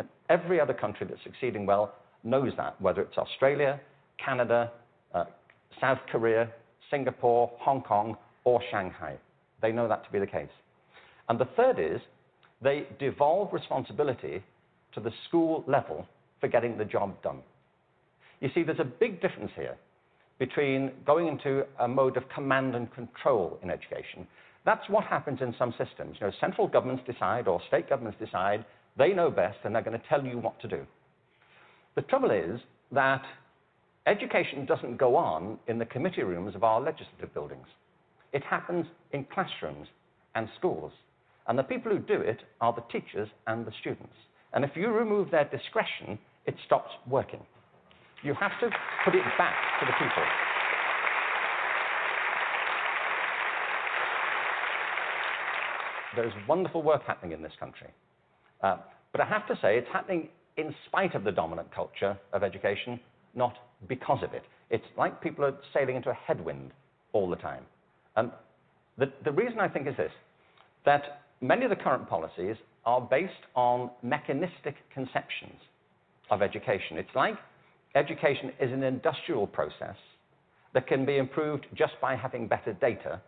And 0.00 0.08
every 0.28 0.60
other 0.60 0.74
country 0.74 1.06
that's 1.08 1.22
succeeding 1.22 1.66
well 1.66 1.94
knows 2.24 2.52
that, 2.56 2.80
whether 2.80 3.02
it's 3.02 3.16
Australia, 3.16 3.78
Canada, 4.18 4.72
uh, 5.14 5.24
South 5.80 5.98
Korea, 6.10 6.48
Singapore, 6.90 7.50
Hong 7.60 7.82
Kong, 7.82 8.16
or 8.44 8.60
Shanghai. 8.70 9.16
They 9.60 9.70
know 9.70 9.86
that 9.86 10.04
to 10.04 10.10
be 10.10 10.18
the 10.18 10.26
case. 10.26 10.48
And 11.32 11.40
the 11.40 11.48
third 11.56 11.78
is 11.78 11.98
they 12.60 12.86
devolve 12.98 13.54
responsibility 13.54 14.42
to 14.92 15.00
the 15.00 15.10
school 15.26 15.64
level 15.66 16.06
for 16.40 16.48
getting 16.48 16.76
the 16.76 16.84
job 16.84 17.22
done. 17.22 17.38
You 18.42 18.50
see, 18.54 18.62
there's 18.62 18.80
a 18.80 18.84
big 18.84 19.22
difference 19.22 19.50
here 19.56 19.78
between 20.38 20.92
going 21.06 21.28
into 21.28 21.64
a 21.80 21.88
mode 21.88 22.18
of 22.18 22.28
command 22.28 22.74
and 22.74 22.92
control 22.92 23.58
in 23.62 23.70
education. 23.70 24.26
That's 24.66 24.86
what 24.90 25.04
happens 25.04 25.38
in 25.40 25.54
some 25.58 25.72
systems. 25.78 26.18
You 26.20 26.26
know, 26.26 26.34
central 26.38 26.68
governments 26.68 27.04
decide 27.10 27.48
or 27.48 27.62
state 27.66 27.88
governments 27.88 28.18
decide 28.22 28.66
they 28.98 29.14
know 29.14 29.30
best 29.30 29.56
and 29.64 29.74
they're 29.74 29.80
going 29.80 29.98
to 29.98 30.06
tell 30.10 30.22
you 30.22 30.36
what 30.36 30.60
to 30.60 30.68
do. 30.68 30.84
The 31.94 32.02
trouble 32.02 32.30
is 32.30 32.60
that 32.90 33.22
education 34.06 34.66
doesn't 34.66 34.98
go 34.98 35.16
on 35.16 35.58
in 35.66 35.78
the 35.78 35.86
committee 35.86 36.24
rooms 36.24 36.54
of 36.54 36.62
our 36.62 36.78
legislative 36.78 37.32
buildings. 37.32 37.68
It 38.34 38.42
happens 38.44 38.84
in 39.12 39.24
classrooms 39.32 39.88
and 40.34 40.46
schools. 40.58 40.92
And 41.48 41.58
the 41.58 41.62
people 41.62 41.92
who 41.92 41.98
do 41.98 42.20
it 42.20 42.40
are 42.60 42.72
the 42.72 42.82
teachers 42.92 43.28
and 43.46 43.66
the 43.66 43.72
students. 43.80 44.14
And 44.52 44.64
if 44.64 44.70
you 44.76 44.88
remove 44.88 45.30
their 45.30 45.44
discretion, 45.44 46.18
it 46.46 46.54
stops 46.66 46.90
working. 47.08 47.40
You 48.22 48.34
have 48.34 48.52
to 48.60 48.70
put 49.04 49.14
it 49.14 49.24
back 49.38 49.54
to 49.80 49.86
the 49.86 49.92
people. 49.92 50.22
There's 56.14 56.32
wonderful 56.46 56.82
work 56.82 57.02
happening 57.06 57.32
in 57.32 57.42
this 57.42 57.52
country. 57.58 57.88
Uh, 58.62 58.76
but 59.12 59.20
I 59.20 59.24
have 59.24 59.46
to 59.48 59.54
say, 59.60 59.78
it's 59.78 59.88
happening 59.92 60.28
in 60.56 60.74
spite 60.86 61.14
of 61.14 61.24
the 61.24 61.32
dominant 61.32 61.74
culture 61.74 62.16
of 62.32 62.42
education, 62.42 63.00
not 63.34 63.54
because 63.88 64.22
of 64.22 64.34
it. 64.34 64.42
It's 64.70 64.84
like 64.96 65.20
people 65.20 65.44
are 65.44 65.54
sailing 65.72 65.96
into 65.96 66.10
a 66.10 66.14
headwind 66.14 66.70
all 67.12 67.28
the 67.28 67.36
time. 67.36 67.64
And 68.16 68.30
the, 68.98 69.10
the 69.24 69.32
reason 69.32 69.58
I 69.58 69.68
think 69.68 69.88
is 69.88 69.96
this 69.96 70.12
that 70.84 71.22
many 71.42 71.64
of 71.64 71.70
the 71.70 71.76
current 71.76 72.08
policies 72.08 72.56
are 72.86 73.00
based 73.00 73.32
on 73.54 73.90
mechanistic 74.02 74.76
conceptions 74.94 75.58
of 76.30 76.40
education. 76.40 76.96
It's 76.96 77.14
like 77.14 77.34
education 77.94 78.52
is 78.60 78.72
an 78.72 78.82
industrial 78.82 79.46
process 79.46 79.96
that 80.72 80.86
can 80.86 81.04
be 81.04 81.18
improved 81.18 81.66
just 81.74 81.92
by 82.00 82.16
having 82.16 82.48
better 82.48 82.72
data. 82.72 83.20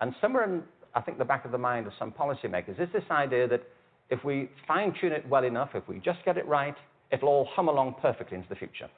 And 0.00 0.14
somewhere 0.20 0.44
in, 0.44 0.62
I 0.94 1.00
think, 1.00 1.18
the 1.18 1.24
back 1.24 1.44
of 1.44 1.52
the 1.52 1.58
mind 1.58 1.86
of 1.86 1.92
some 1.98 2.12
policymakers 2.12 2.80
is 2.80 2.88
this 2.92 3.04
idea 3.10 3.48
that 3.48 3.62
if 4.10 4.22
we 4.24 4.50
fine 4.66 4.92
tune 5.00 5.12
it 5.12 5.26
well 5.28 5.44
enough, 5.44 5.70
if 5.74 5.86
we 5.88 6.00
just 6.00 6.18
get 6.24 6.36
it 6.36 6.46
right, 6.46 6.74
it'll 7.10 7.28
all 7.28 7.48
hum 7.54 7.68
along 7.68 7.94
perfectly 8.02 8.36
into 8.36 8.48
the 8.48 8.56
future. 8.56 8.90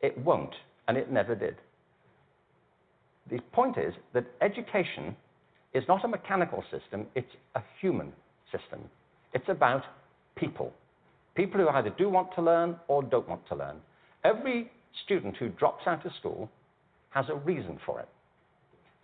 It 0.00 0.16
won't, 0.18 0.54
and 0.86 0.96
it 0.96 1.10
never 1.10 1.34
did. 1.34 1.56
The 3.30 3.40
point 3.52 3.78
is 3.78 3.94
that 4.12 4.26
education 4.40 5.16
is 5.74 5.84
not 5.88 6.04
a 6.04 6.08
mechanical 6.08 6.62
system, 6.70 7.06
it's 7.14 7.34
a 7.54 7.62
human 7.80 8.12
system. 8.50 8.80
It's 9.32 9.48
about 9.48 9.82
people. 10.36 10.72
People 11.34 11.60
who 11.60 11.68
either 11.68 11.90
do 11.96 12.08
want 12.08 12.34
to 12.34 12.42
learn 12.42 12.76
or 12.88 13.02
don't 13.02 13.28
want 13.28 13.46
to 13.48 13.54
learn. 13.54 13.76
Every 14.24 14.70
student 15.04 15.36
who 15.36 15.48
drops 15.48 15.86
out 15.86 16.04
of 16.04 16.12
school 16.18 16.50
has 17.10 17.24
a 17.28 17.34
reason 17.34 17.78
for 17.84 18.00
it, 18.00 18.08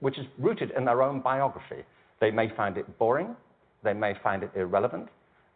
which 0.00 0.18
is 0.18 0.26
rooted 0.38 0.72
in 0.76 0.84
their 0.84 1.02
own 1.02 1.20
biography. 1.20 1.84
They 2.20 2.30
may 2.30 2.50
find 2.54 2.76
it 2.76 2.98
boring, 2.98 3.34
they 3.82 3.94
may 3.94 4.14
find 4.22 4.42
it 4.42 4.50
irrelevant, 4.54 5.08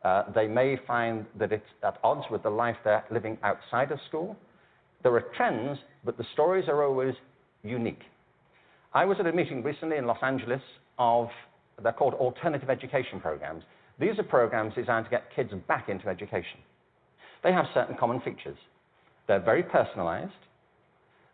uh, 0.04 0.24
they 0.34 0.46
may 0.46 0.78
find 0.86 1.26
that 1.38 1.52
it's 1.52 1.64
at 1.82 1.98
odds 2.02 2.24
with 2.30 2.42
the 2.42 2.50
life 2.50 2.76
they're 2.84 3.04
living 3.10 3.38
outside 3.42 3.92
of 3.92 3.98
school. 4.08 4.36
There 5.02 5.14
are 5.14 5.24
trends, 5.36 5.78
but 6.04 6.16
the 6.16 6.24
stories 6.32 6.68
are 6.68 6.82
always 6.82 7.14
unique. 7.62 8.02
I 8.94 9.04
was 9.04 9.16
at 9.20 9.26
a 9.26 9.32
meeting 9.32 9.62
recently 9.62 9.96
in 9.96 10.06
Los 10.06 10.18
Angeles 10.22 10.60
of, 10.98 11.28
they're 11.82 11.92
called 11.92 12.14
alternative 12.14 12.70
education 12.70 13.20
programs. 13.20 13.64
These 13.98 14.18
are 14.18 14.24
programs 14.24 14.74
designed 14.74 15.04
to 15.06 15.10
get 15.10 15.24
kids 15.34 15.50
back 15.68 15.88
into 15.88 16.08
education. 16.08 16.58
They 17.42 17.52
have 17.52 17.66
certain 17.74 17.96
common 17.96 18.20
features. 18.20 18.56
They're 19.26 19.40
very 19.40 19.62
personalized. 19.62 20.32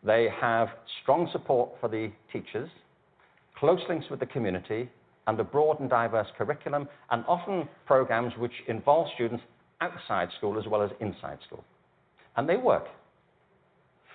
They 0.05 0.29
have 0.41 0.69
strong 1.03 1.29
support 1.33 1.71
for 1.81 1.89
the 1.89 2.11
teachers, 2.33 2.69
close 3.59 3.81
links 3.89 4.07
with 4.11 4.21
the 4.21 4.27
community, 4.27 4.89
and 5.27 5.39
a 5.39 5.45
broad 5.45 5.81
and 5.81 5.91
diverse 5.91 6.29
curriculum, 6.39 6.89
and 7.11 7.25
often 7.27 7.69
programs 7.87 8.33
which 8.39 8.53
involve 8.69 9.09
students 9.15 9.43
outside 9.81 10.29
school 10.39 10.59
as 10.59 10.67
well 10.67 10.83
as 10.83 10.91
inside 11.01 11.39
school. 11.47 11.63
And 12.37 12.49
they 12.49 12.57
work. 12.57 12.87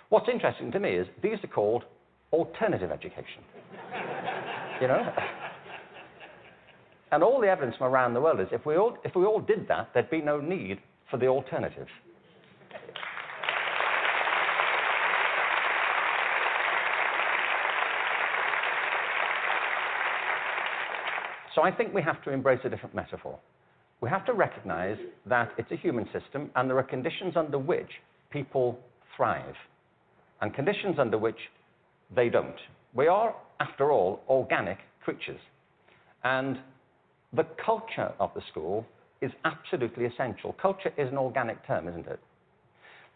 What's 0.09 0.29
interesting 0.31 0.71
to 0.71 0.79
me 0.79 0.91
is 0.91 1.07
these 1.21 1.37
are 1.43 1.47
called 1.47 1.83
alternative 2.31 2.91
education. 2.91 3.43
You 4.83 4.89
know? 4.89 5.01
And 7.13 7.23
all 7.23 7.39
the 7.39 7.47
evidence 7.47 7.77
from 7.77 7.87
around 7.87 8.13
the 8.13 8.19
world 8.19 8.41
is 8.41 8.47
if 8.51 8.65
we 8.65 8.75
all, 8.75 8.97
if 9.05 9.15
we 9.15 9.23
all 9.23 9.39
did 9.39 9.65
that, 9.69 9.91
there'd 9.93 10.09
be 10.09 10.19
no 10.19 10.41
need 10.41 10.79
for 11.09 11.15
the 11.15 11.27
alternative. 11.27 11.87
So 21.55 21.61
I 21.61 21.71
think 21.71 21.93
we 21.93 22.01
have 22.01 22.21
to 22.23 22.31
embrace 22.31 22.59
a 22.65 22.69
different 22.69 22.93
metaphor. 22.93 23.39
We 24.01 24.09
have 24.09 24.25
to 24.25 24.33
recognize 24.33 24.97
that 25.27 25.51
it's 25.57 25.71
a 25.71 25.77
human 25.77 26.05
system 26.05 26.49
and 26.57 26.69
there 26.69 26.77
are 26.77 26.83
conditions 26.83 27.37
under 27.37 27.57
which 27.57 27.89
people 28.31 28.77
thrive 29.15 29.55
and 30.41 30.53
conditions 30.53 30.95
under 30.99 31.17
which 31.17 31.37
they 32.13 32.27
don't. 32.27 32.57
We 32.93 33.07
are, 33.07 33.33
after 33.63 33.91
all, 33.91 34.21
organic 34.27 34.77
creatures. 35.03 35.39
And 36.23 36.57
the 37.33 37.45
culture 37.65 38.11
of 38.19 38.31
the 38.35 38.41
school 38.51 38.85
is 39.21 39.31
absolutely 39.45 40.05
essential. 40.05 40.53
Culture 40.61 40.91
is 40.97 41.09
an 41.09 41.17
organic 41.17 41.65
term, 41.65 41.87
isn't 41.87 42.07
it? 42.07 42.19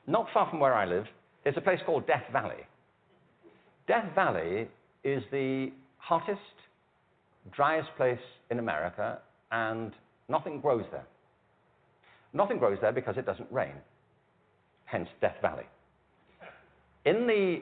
Not 0.07 0.27
far 0.33 0.49
from 0.49 0.59
where 0.59 0.73
I 0.73 0.85
live, 0.85 1.05
there's 1.43 1.57
a 1.57 1.61
place 1.61 1.79
called 1.85 2.07
Death 2.07 2.23
Valley. 2.31 2.63
Death 3.87 4.05
Valley 4.15 4.67
is 5.03 5.21
the 5.31 5.71
hottest, 5.97 6.39
driest 7.51 7.89
place 7.97 8.19
in 8.49 8.59
America, 8.59 9.19
and 9.51 9.91
nothing 10.29 10.59
grows 10.61 10.85
there. 10.91 11.05
Nothing 12.33 12.57
grows 12.57 12.77
there 12.81 12.91
because 12.91 13.17
it 13.17 13.25
doesn't 13.25 13.51
rain, 13.51 13.73
hence 14.85 15.09
Death 15.21 15.37
Valley. 15.41 15.65
In 17.05 17.27
the 17.27 17.61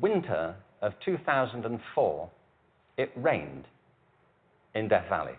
winter 0.00 0.54
of 0.82 0.92
2004, 1.04 2.30
it 2.98 3.10
rained 3.16 3.64
in 4.74 4.88
Death 4.88 5.08
Valley. 5.08 5.34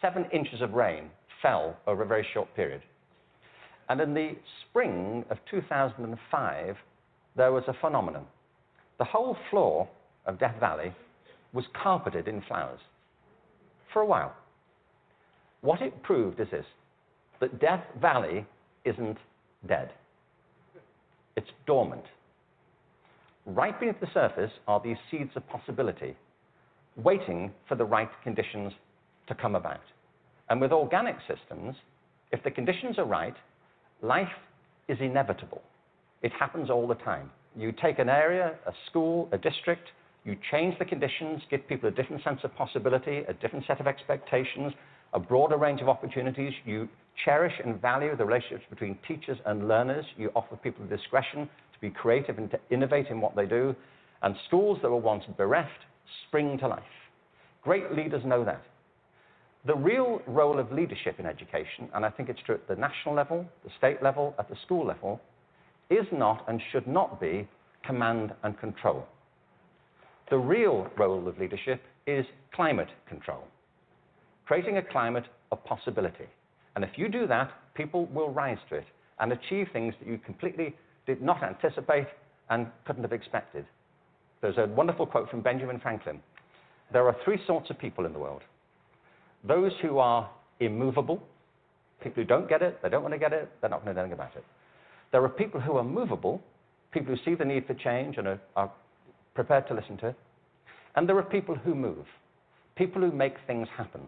Seven 0.00 0.26
inches 0.32 0.62
of 0.62 0.72
rain 0.72 1.10
fell 1.42 1.76
over 1.86 2.02
a 2.02 2.06
very 2.06 2.26
short 2.32 2.48
period. 2.54 2.82
And 3.88 4.00
in 4.00 4.14
the 4.14 4.32
spring 4.62 5.24
of 5.30 5.38
2005, 5.50 6.76
there 7.36 7.52
was 7.52 7.64
a 7.68 7.74
phenomenon. 7.80 8.24
The 8.98 9.04
whole 9.04 9.36
floor 9.50 9.88
of 10.26 10.38
Death 10.38 10.56
Valley 10.60 10.94
was 11.52 11.64
carpeted 11.82 12.28
in 12.28 12.42
flowers 12.42 12.80
for 13.92 14.02
a 14.02 14.06
while. 14.06 14.34
What 15.60 15.82
it 15.82 16.02
proved 16.02 16.40
is 16.40 16.48
this 16.50 16.66
that 17.40 17.60
Death 17.60 17.84
Valley 18.00 18.46
isn't 18.84 19.18
dead, 19.66 19.90
it's 21.36 21.50
dormant. 21.66 22.04
Right 23.46 23.78
beneath 23.78 24.00
the 24.00 24.08
surface 24.14 24.50
are 24.66 24.80
these 24.82 24.96
seeds 25.10 25.30
of 25.36 25.46
possibility, 25.48 26.16
waiting 26.96 27.52
for 27.68 27.74
the 27.74 27.84
right 27.84 28.08
conditions 28.22 28.72
to 29.28 29.34
come 29.34 29.54
about. 29.54 29.80
And 30.48 30.60
with 30.60 30.72
organic 30.72 31.16
systems, 31.28 31.76
if 32.32 32.42
the 32.42 32.50
conditions 32.50 32.98
are 32.98 33.04
right, 33.04 33.34
life 34.02 34.28
is 34.88 34.98
inevitable. 35.00 35.62
It 36.22 36.32
happens 36.32 36.70
all 36.70 36.86
the 36.86 36.94
time. 36.94 37.30
You 37.56 37.70
take 37.70 37.98
an 37.98 38.08
area, 38.08 38.54
a 38.66 38.72
school, 38.88 39.28
a 39.32 39.38
district, 39.38 39.88
you 40.24 40.36
change 40.50 40.78
the 40.78 40.86
conditions, 40.86 41.42
give 41.50 41.68
people 41.68 41.88
a 41.88 41.92
different 41.92 42.24
sense 42.24 42.40
of 42.44 42.54
possibility, 42.56 43.18
a 43.28 43.34
different 43.34 43.66
set 43.66 43.78
of 43.78 43.86
expectations, 43.86 44.72
a 45.12 45.18
broader 45.20 45.58
range 45.58 45.82
of 45.82 45.88
opportunities. 45.88 46.52
You 46.64 46.88
cherish 47.24 47.52
and 47.62 47.80
value 47.80 48.16
the 48.16 48.24
relationships 48.24 48.64
between 48.70 48.98
teachers 49.06 49.38
and 49.44 49.68
learners. 49.68 50.04
You 50.16 50.30
offer 50.34 50.56
people 50.56 50.86
discretion 50.86 51.48
be 51.84 51.90
creative 51.90 52.38
and 52.38 52.50
to 52.50 52.58
innovate 52.70 53.08
in 53.08 53.20
what 53.20 53.36
they 53.36 53.46
do. 53.46 53.74
And 54.22 54.34
schools 54.48 54.78
that 54.82 54.90
were 54.90 54.96
once 54.96 55.24
bereft 55.36 55.70
spring 56.26 56.58
to 56.58 56.68
life. 56.68 56.82
Great 57.62 57.92
leaders 57.92 58.22
know 58.24 58.44
that. 58.44 58.62
The 59.66 59.74
real 59.74 60.20
role 60.26 60.58
of 60.58 60.72
leadership 60.72 61.18
in 61.18 61.26
education, 61.26 61.88
and 61.94 62.04
I 62.04 62.10
think 62.10 62.28
it's 62.28 62.40
true 62.44 62.56
at 62.56 62.68
the 62.68 62.76
national 62.76 63.14
level, 63.14 63.46
the 63.64 63.70
state 63.78 64.02
level, 64.02 64.34
at 64.38 64.48
the 64.48 64.56
school 64.64 64.86
level, 64.86 65.20
is 65.90 66.06
not 66.12 66.44
and 66.48 66.60
should 66.72 66.86
not 66.86 67.20
be 67.20 67.48
command 67.86 68.32
and 68.42 68.58
control. 68.58 69.06
The 70.30 70.36
real 70.36 70.86
role 70.98 71.28
of 71.28 71.38
leadership 71.38 71.82
is 72.06 72.26
climate 72.54 72.88
control, 73.08 73.44
creating 74.46 74.78
a 74.78 74.82
climate 74.82 75.24
of 75.52 75.64
possibility. 75.64 76.26
And 76.76 76.84
if 76.84 76.90
you 76.96 77.08
do 77.08 77.26
that, 77.26 77.50
people 77.74 78.06
will 78.06 78.30
rise 78.30 78.58
to 78.68 78.76
it 78.76 78.86
and 79.20 79.32
achieve 79.32 79.68
things 79.72 79.94
that 80.00 80.08
you 80.08 80.18
completely 80.18 80.74
did 81.06 81.22
not 81.22 81.42
anticipate 81.42 82.06
and 82.50 82.66
couldn't 82.86 83.02
have 83.02 83.12
expected. 83.12 83.64
There's 84.40 84.58
a 84.58 84.66
wonderful 84.66 85.06
quote 85.06 85.30
from 85.30 85.40
Benjamin 85.40 85.80
Franklin. 85.80 86.20
There 86.92 87.06
are 87.06 87.16
three 87.24 87.40
sorts 87.46 87.70
of 87.70 87.78
people 87.78 88.06
in 88.06 88.12
the 88.12 88.18
world 88.18 88.42
those 89.46 89.72
who 89.82 89.98
are 89.98 90.30
immovable, 90.60 91.22
people 92.02 92.22
who 92.22 92.26
don't 92.26 92.48
get 92.48 92.62
it, 92.62 92.78
they 92.82 92.88
don't 92.88 93.02
want 93.02 93.12
to 93.12 93.18
get 93.18 93.32
it, 93.32 93.50
they're 93.60 93.68
not 93.68 93.84
going 93.84 93.94
to 93.94 94.00
do 94.00 94.00
anything 94.00 94.14
about 94.14 94.34
it. 94.36 94.44
There 95.12 95.22
are 95.22 95.28
people 95.28 95.60
who 95.60 95.76
are 95.76 95.84
movable, 95.84 96.40
people 96.92 97.14
who 97.14 97.24
see 97.24 97.34
the 97.34 97.44
need 97.44 97.66
for 97.66 97.74
change 97.74 98.16
and 98.16 98.26
are, 98.26 98.40
are 98.56 98.72
prepared 99.34 99.68
to 99.68 99.74
listen 99.74 99.98
to 99.98 100.08
it. 100.08 100.16
And 100.96 101.08
there 101.08 101.18
are 101.18 101.22
people 101.22 101.54
who 101.54 101.74
move, 101.74 102.06
people 102.76 103.02
who 103.02 103.12
make 103.12 103.34
things 103.46 103.68
happen. 103.76 104.02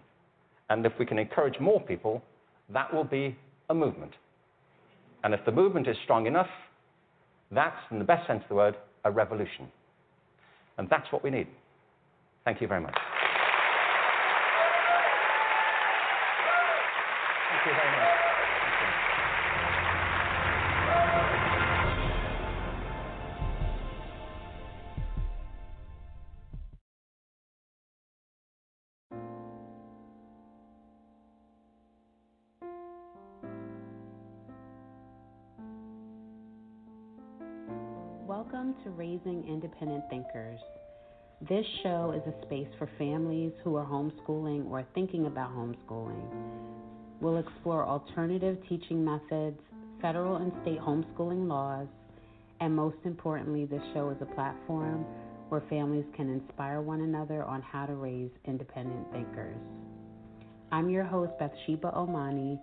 And 0.70 0.86
if 0.86 0.92
we 0.98 1.06
can 1.06 1.18
encourage 1.18 1.60
more 1.60 1.80
people, 1.80 2.22
that 2.70 2.92
will 2.92 3.04
be 3.04 3.36
a 3.68 3.74
movement. 3.74 4.12
And 5.22 5.34
if 5.34 5.44
the 5.44 5.52
movement 5.52 5.86
is 5.86 5.96
strong 6.04 6.26
enough, 6.26 6.48
that's, 7.50 7.76
in 7.90 7.98
the 7.98 8.04
best 8.04 8.26
sense 8.26 8.42
of 8.42 8.48
the 8.48 8.54
word, 8.54 8.76
a 9.04 9.10
revolution. 9.10 9.68
And 10.78 10.88
that's 10.90 11.10
what 11.12 11.22
we 11.22 11.30
need. 11.30 11.46
Thank 12.44 12.60
you 12.60 12.68
very 12.68 12.80
much. 12.80 12.96
Thank 17.50 17.66
you 17.66 17.72
very 17.72 17.96
much. 17.96 18.15
Raising 39.16 39.48
Independent 39.48 40.04
Thinkers. 40.10 40.60
This 41.48 41.64
show 41.82 42.12
is 42.14 42.22
a 42.26 42.46
space 42.46 42.68
for 42.78 42.88
families 42.98 43.52
who 43.62 43.76
are 43.76 43.84
homeschooling 43.84 44.68
or 44.70 44.84
thinking 44.94 45.26
about 45.26 45.52
homeschooling. 45.52 46.28
We'll 47.20 47.38
explore 47.38 47.86
alternative 47.86 48.58
teaching 48.68 49.02
methods, 49.02 49.58
federal 50.02 50.36
and 50.36 50.52
state 50.62 50.80
homeschooling 50.80 51.48
laws, 51.48 51.86
and 52.60 52.74
most 52.74 52.96
importantly, 53.04 53.64
this 53.64 53.80
show 53.94 54.10
is 54.10 54.18
a 54.20 54.34
platform 54.34 55.06
where 55.48 55.62
families 55.70 56.04
can 56.14 56.28
inspire 56.28 56.82
one 56.82 57.00
another 57.00 57.42
on 57.44 57.62
how 57.62 57.86
to 57.86 57.94
raise 57.94 58.30
independent 58.44 59.10
thinkers. 59.12 59.56
I'm 60.72 60.90
your 60.90 61.04
host, 61.04 61.32
Bathsheba 61.38 61.92
Omane, 61.96 62.58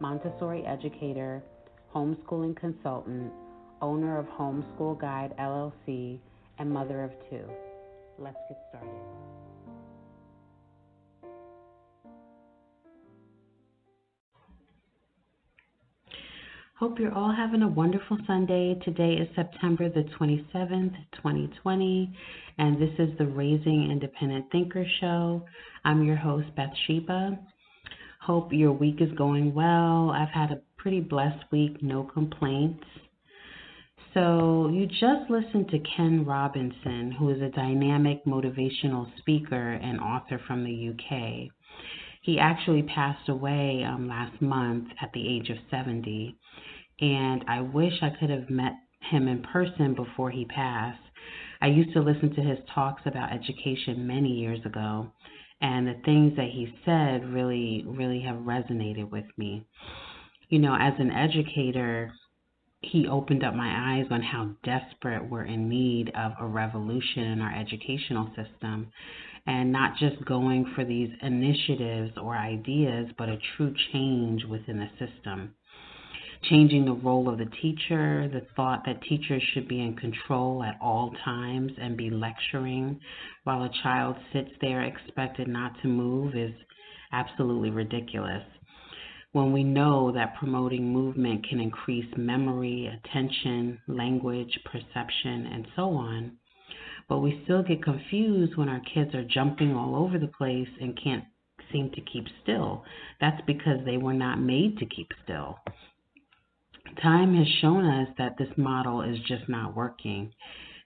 Montessori 0.00 0.64
educator, 0.64 1.42
homeschooling 1.94 2.56
consultant, 2.56 3.32
owner 3.80 4.18
of 4.18 4.26
Homeschool 4.26 5.00
Guide 5.00 5.34
LLC, 5.38 6.18
and 6.58 6.70
mother 6.70 7.04
of 7.04 7.10
two. 7.30 7.44
Let's 8.18 8.36
get 8.48 8.58
started. 8.70 8.90
Hope 16.80 16.98
you're 16.98 17.12
all 17.12 17.30
having 17.30 17.60
a 17.60 17.68
wonderful 17.68 18.16
Sunday. 18.26 18.74
Today 18.82 19.12
is 19.12 19.28
September 19.36 19.90
the 19.90 20.04
27th, 20.18 20.94
2020, 21.12 22.16
and 22.56 22.80
this 22.80 22.94
is 22.98 23.10
the 23.18 23.26
Raising 23.26 23.90
Independent 23.90 24.46
Thinker 24.50 24.86
Show. 24.98 25.44
I'm 25.84 26.04
your 26.04 26.16
host, 26.16 26.46
Beth 26.56 26.70
Bathsheba. 26.70 27.38
Hope 28.22 28.54
your 28.54 28.72
week 28.72 28.96
is 29.00 29.12
going 29.18 29.52
well. 29.54 30.10
I've 30.10 30.30
had 30.30 30.52
a 30.52 30.60
pretty 30.78 31.00
blessed 31.00 31.44
week, 31.52 31.82
no 31.82 32.04
complaints. 32.04 32.84
So, 34.12 34.68
you 34.72 34.86
just 34.86 35.30
listened 35.30 35.68
to 35.70 35.78
Ken 35.96 36.24
Robinson, 36.24 37.12
who 37.12 37.30
is 37.30 37.40
a 37.40 37.48
dynamic 37.48 38.24
motivational 38.24 39.06
speaker 39.18 39.72
and 39.72 40.00
author 40.00 40.40
from 40.46 40.64
the 40.64 40.90
UK. 40.90 41.48
He 42.22 42.38
actually 42.38 42.82
passed 42.82 43.28
away 43.28 43.84
um, 43.86 44.08
last 44.08 44.42
month 44.42 44.88
at 45.00 45.12
the 45.12 45.26
age 45.26 45.48
of 45.48 45.56
70 45.70 46.36
and 47.00 47.44
I 47.48 47.60
wish 47.62 47.94
I 48.02 48.10
could 48.10 48.30
have 48.30 48.50
met 48.50 48.74
him 49.10 49.26
in 49.26 49.42
person 49.42 49.94
before 49.94 50.30
he 50.30 50.44
passed. 50.44 51.00
I 51.62 51.68
used 51.68 51.92
to 51.94 52.00
listen 52.00 52.34
to 52.34 52.42
his 52.42 52.58
talks 52.74 53.02
about 53.06 53.32
education 53.32 54.06
many 54.06 54.28
years 54.28 54.60
ago, 54.64 55.10
and 55.60 55.86
the 55.86 56.00
things 56.04 56.36
that 56.36 56.48
he 56.50 56.74
said 56.84 57.32
really, 57.32 57.84
really 57.86 58.20
have 58.20 58.36
resonated 58.36 59.10
with 59.10 59.26
me. 59.36 59.66
You 60.48 60.58
know, 60.58 60.74
as 60.74 60.94
an 60.98 61.10
educator, 61.10 62.12
he 62.82 63.06
opened 63.06 63.44
up 63.44 63.54
my 63.54 63.98
eyes 63.98 64.06
on 64.10 64.22
how 64.22 64.50
desperate 64.64 65.28
we're 65.28 65.44
in 65.44 65.68
need 65.68 66.10
of 66.16 66.32
a 66.40 66.46
revolution 66.46 67.24
in 67.24 67.40
our 67.40 67.54
educational 67.54 68.28
system 68.28 68.90
and 69.46 69.72
not 69.72 69.96
just 69.98 70.24
going 70.24 70.70
for 70.74 70.84
these 70.84 71.10
initiatives 71.22 72.12
or 72.16 72.36
ideas, 72.36 73.08
but 73.16 73.28
a 73.28 73.38
true 73.56 73.74
change 73.92 74.44
within 74.44 74.78
the 74.78 75.06
system 75.06 75.54
changing 76.48 76.84
the 76.84 76.92
role 76.92 77.28
of 77.28 77.38
the 77.38 77.50
teacher, 77.60 78.28
the 78.32 78.46
thought 78.56 78.82
that 78.86 79.02
teachers 79.02 79.42
should 79.52 79.68
be 79.68 79.80
in 79.80 79.96
control 79.96 80.62
at 80.62 80.78
all 80.80 81.12
times 81.24 81.72
and 81.80 81.96
be 81.96 82.10
lecturing 82.10 82.98
while 83.44 83.64
a 83.64 83.70
child 83.82 84.16
sits 84.32 84.50
there 84.60 84.82
expected 84.82 85.48
not 85.48 85.72
to 85.82 85.88
move 85.88 86.34
is 86.34 86.52
absolutely 87.12 87.70
ridiculous. 87.70 88.42
When 89.32 89.52
we 89.52 89.62
know 89.62 90.10
that 90.12 90.34
promoting 90.36 90.92
movement 90.92 91.48
can 91.48 91.60
increase 91.60 92.06
memory, 92.16 92.86
attention, 92.86 93.78
language, 93.86 94.58
perception, 94.64 95.46
and 95.46 95.68
so 95.76 95.90
on, 95.90 96.32
but 97.08 97.20
we 97.20 97.40
still 97.44 97.62
get 97.62 97.82
confused 97.82 98.56
when 98.56 98.68
our 98.68 98.80
kids 98.92 99.14
are 99.14 99.24
jumping 99.24 99.74
all 99.74 99.94
over 99.94 100.18
the 100.18 100.26
place 100.26 100.68
and 100.80 101.00
can't 101.00 101.24
seem 101.72 101.90
to 101.90 102.00
keep 102.00 102.26
still. 102.42 102.84
That's 103.20 103.40
because 103.46 103.78
they 103.84 103.98
were 103.98 104.14
not 104.14 104.40
made 104.40 104.78
to 104.78 104.86
keep 104.86 105.08
still. 105.22 105.58
Time 107.00 107.36
has 107.36 107.46
shown 107.60 107.84
us 107.84 108.08
that 108.18 108.36
this 108.36 108.56
model 108.56 109.02
is 109.02 109.18
just 109.28 109.48
not 109.48 109.76
working. 109.76 110.32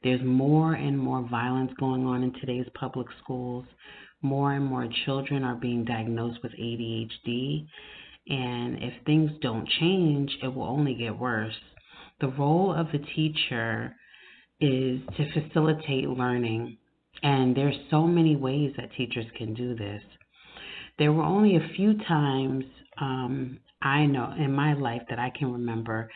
There's 0.02 0.22
more 0.22 0.74
and 0.74 0.98
more 0.98 1.26
violence 1.26 1.72
going 1.80 2.04
on 2.04 2.22
in 2.22 2.32
today's 2.34 2.66
public 2.74 3.06
schools. 3.22 3.64
More 4.20 4.52
and 4.52 4.66
more 4.66 4.86
children 5.06 5.44
are 5.44 5.54
being 5.54 5.84
diagnosed 5.84 6.40
with 6.42 6.52
ADHD. 6.52 7.66
And 8.28 8.82
if 8.82 8.94
things 9.04 9.30
don't 9.42 9.68
change, 9.80 10.36
it 10.42 10.48
will 10.48 10.64
only 10.64 10.94
get 10.94 11.18
worse. 11.18 11.54
The 12.20 12.28
role 12.28 12.72
of 12.72 12.86
the 12.92 13.04
teacher 13.14 13.94
is 14.60 15.00
to 15.16 15.32
facilitate 15.32 16.08
learning. 16.08 16.78
And 17.22 17.56
there's 17.56 17.76
so 17.90 18.06
many 18.06 18.36
ways 18.36 18.72
that 18.76 18.92
teachers 18.96 19.26
can 19.36 19.54
do 19.54 19.74
this. 19.74 20.02
There 20.98 21.12
were 21.12 21.24
only 21.24 21.56
a 21.56 21.68
few 21.76 21.98
times 22.04 22.64
um, 23.00 23.58
I 23.82 24.06
know 24.06 24.32
in 24.38 24.52
my 24.52 24.74
life 24.74 25.02
that 25.10 25.18
I 25.18 25.30
can 25.36 25.52
remember 25.52 26.08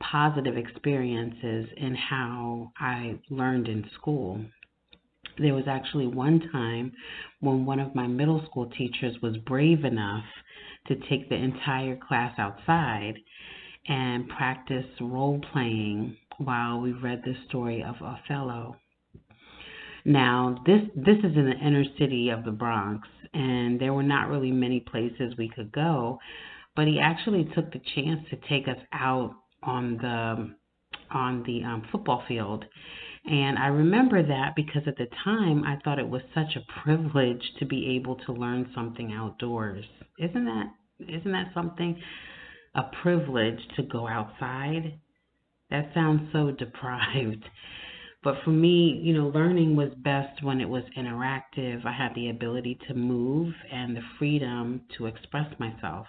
positive 0.00 0.56
experiences 0.56 1.66
in 1.76 1.94
how 1.94 2.72
I 2.78 3.18
learned 3.28 3.68
in 3.68 3.84
school. 3.94 4.40
There 5.38 5.54
was 5.54 5.64
actually 5.68 6.06
one 6.06 6.48
time 6.52 6.92
when 7.40 7.66
one 7.66 7.80
of 7.80 7.94
my 7.94 8.06
middle 8.06 8.42
school 8.46 8.70
teachers 8.70 9.16
was 9.22 9.36
brave 9.38 9.84
enough 9.84 10.24
to 10.86 10.96
take 11.08 11.28
the 11.28 11.36
entire 11.36 11.96
class 11.96 12.38
outside 12.38 13.14
and 13.88 14.28
practice 14.28 14.86
role 15.00 15.40
playing 15.52 16.16
while 16.38 16.80
we 16.80 16.92
read 16.92 17.22
the 17.24 17.34
story 17.48 17.82
of 17.82 17.96
Othello. 18.02 18.76
Now, 20.04 20.62
this 20.64 20.80
this 20.96 21.18
is 21.18 21.36
in 21.36 21.44
the 21.44 21.66
inner 21.66 21.84
city 21.98 22.30
of 22.30 22.44
the 22.44 22.50
Bronx, 22.50 23.06
and 23.34 23.78
there 23.78 23.92
were 23.92 24.02
not 24.02 24.28
really 24.28 24.50
many 24.50 24.80
places 24.80 25.34
we 25.36 25.48
could 25.48 25.70
go, 25.72 26.18
but 26.74 26.86
he 26.86 26.98
actually 26.98 27.44
took 27.54 27.70
the 27.72 27.80
chance 27.94 28.20
to 28.30 28.36
take 28.48 28.66
us 28.66 28.82
out 28.92 29.34
on 29.62 29.98
the 29.98 30.54
on 31.10 31.42
the 31.44 31.62
um, 31.64 31.86
football 31.92 32.22
field. 32.26 32.64
And 33.26 33.58
I 33.58 33.66
remember 33.66 34.22
that 34.26 34.54
because 34.56 34.82
at 34.86 34.96
the 34.96 35.08
time 35.24 35.62
I 35.64 35.76
thought 35.84 35.98
it 35.98 36.08
was 36.08 36.22
such 36.34 36.56
a 36.56 36.82
privilege 36.82 37.42
to 37.58 37.66
be 37.66 37.96
able 37.96 38.16
to 38.26 38.32
learn 38.32 38.70
something 38.74 39.12
outdoors. 39.12 39.84
Isn't 40.18 40.44
that 40.44 40.66
isn't 41.00 41.32
that 41.32 41.52
something? 41.54 42.00
A 42.74 42.82
privilege 43.02 43.58
to 43.76 43.82
go 43.82 44.06
outside? 44.06 44.98
That 45.70 45.90
sounds 45.94 46.30
so 46.32 46.50
deprived. 46.58 47.44
But 48.22 48.36
for 48.44 48.50
me, 48.50 49.00
you 49.02 49.14
know, 49.14 49.28
learning 49.28 49.76
was 49.76 49.92
best 49.96 50.42
when 50.42 50.60
it 50.60 50.68
was 50.68 50.82
interactive. 50.96 51.86
I 51.86 51.92
had 51.92 52.14
the 52.14 52.28
ability 52.28 52.78
to 52.88 52.94
move 52.94 53.54
and 53.72 53.96
the 53.96 54.02
freedom 54.18 54.82
to 54.98 55.06
express 55.06 55.46
myself. 55.58 56.06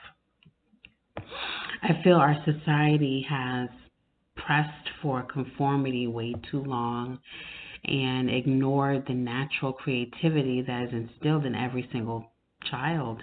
I 1.83 2.01
feel 2.03 2.15
our 2.17 2.35
society 2.43 3.25
has 3.29 3.69
pressed 4.45 4.89
for 5.01 5.23
conformity 5.23 6.07
way 6.07 6.33
too 6.51 6.63
long 6.63 7.19
and 7.85 8.29
ignored 8.29 9.05
the 9.07 9.13
natural 9.13 9.73
creativity 9.73 10.61
that 10.61 10.83
is 10.83 10.93
instilled 10.93 11.45
in 11.45 11.55
every 11.55 11.87
single 11.91 12.31
child. 12.69 13.21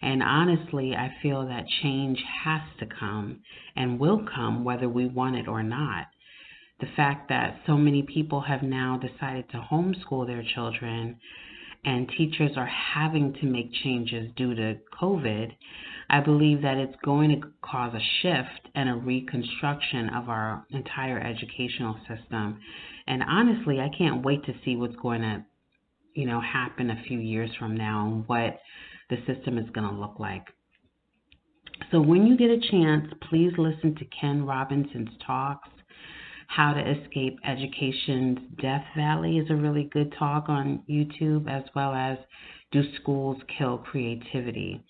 And 0.00 0.22
honestly, 0.22 0.94
I 0.96 1.14
feel 1.22 1.46
that 1.46 1.64
change 1.82 2.18
has 2.44 2.62
to 2.80 2.86
come 2.98 3.40
and 3.76 4.00
will 4.00 4.26
come 4.34 4.64
whether 4.64 4.88
we 4.88 5.06
want 5.06 5.36
it 5.36 5.46
or 5.46 5.62
not. 5.62 6.06
The 6.80 6.88
fact 6.96 7.28
that 7.28 7.60
so 7.66 7.76
many 7.76 8.02
people 8.02 8.40
have 8.40 8.62
now 8.62 8.98
decided 8.98 9.48
to 9.50 9.64
homeschool 9.70 10.26
their 10.26 10.42
children 10.54 11.20
and 11.84 12.08
teachers 12.16 12.52
are 12.56 12.70
having 12.94 13.32
to 13.34 13.46
make 13.46 13.72
changes 13.82 14.30
due 14.36 14.54
to 14.54 14.76
COVID, 15.00 15.52
I 16.10 16.20
believe 16.20 16.62
that 16.62 16.76
it's 16.76 16.94
going 17.04 17.30
to 17.30 17.48
cause 17.62 17.94
a 17.94 18.00
shift 18.20 18.68
and 18.74 18.88
a 18.88 18.94
reconstruction 18.94 20.10
of 20.10 20.28
our 20.28 20.64
entire 20.70 21.18
educational 21.18 21.96
system. 22.08 22.60
And 23.06 23.22
honestly, 23.22 23.80
I 23.80 23.88
can't 23.96 24.24
wait 24.24 24.44
to 24.44 24.54
see 24.64 24.76
what's 24.76 24.96
going 24.96 25.22
to, 25.22 25.44
you 26.14 26.26
know, 26.26 26.40
happen 26.40 26.90
a 26.90 27.02
few 27.08 27.18
years 27.18 27.50
from 27.58 27.76
now 27.76 28.06
and 28.06 28.28
what 28.28 28.58
the 29.10 29.16
system 29.26 29.58
is 29.58 29.68
going 29.70 29.88
to 29.88 29.98
look 29.98 30.20
like. 30.20 30.44
So 31.90 32.00
when 32.00 32.26
you 32.26 32.36
get 32.36 32.50
a 32.50 32.60
chance, 32.70 33.06
please 33.28 33.52
listen 33.58 33.94
to 33.96 34.04
Ken 34.20 34.46
Robinson's 34.46 35.10
talks. 35.26 35.68
How 36.54 36.74
to 36.74 36.80
Escape 36.80 37.38
Education's 37.46 38.38
Death 38.60 38.84
Valley 38.94 39.38
is 39.38 39.48
a 39.48 39.54
really 39.54 39.84
good 39.84 40.14
talk 40.18 40.50
on 40.50 40.82
YouTube, 40.86 41.48
as 41.48 41.62
well 41.74 41.94
as 41.94 42.18
Do 42.72 42.82
Schools 43.00 43.38
Kill 43.56 43.78
Creativity? 43.78 44.84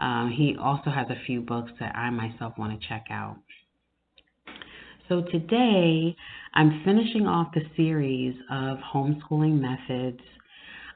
Um, 0.00 0.34
he 0.36 0.56
also 0.60 0.90
has 0.90 1.06
a 1.08 1.24
few 1.24 1.42
books 1.42 1.70
that 1.78 1.94
I 1.94 2.10
myself 2.10 2.54
want 2.58 2.80
to 2.80 2.88
check 2.88 3.04
out. 3.08 3.36
So 5.08 5.22
today, 5.30 6.16
I'm 6.54 6.82
finishing 6.84 7.28
off 7.28 7.54
the 7.54 7.62
series 7.76 8.34
of 8.50 8.78
homeschooling 8.78 9.60
methods. 9.60 10.18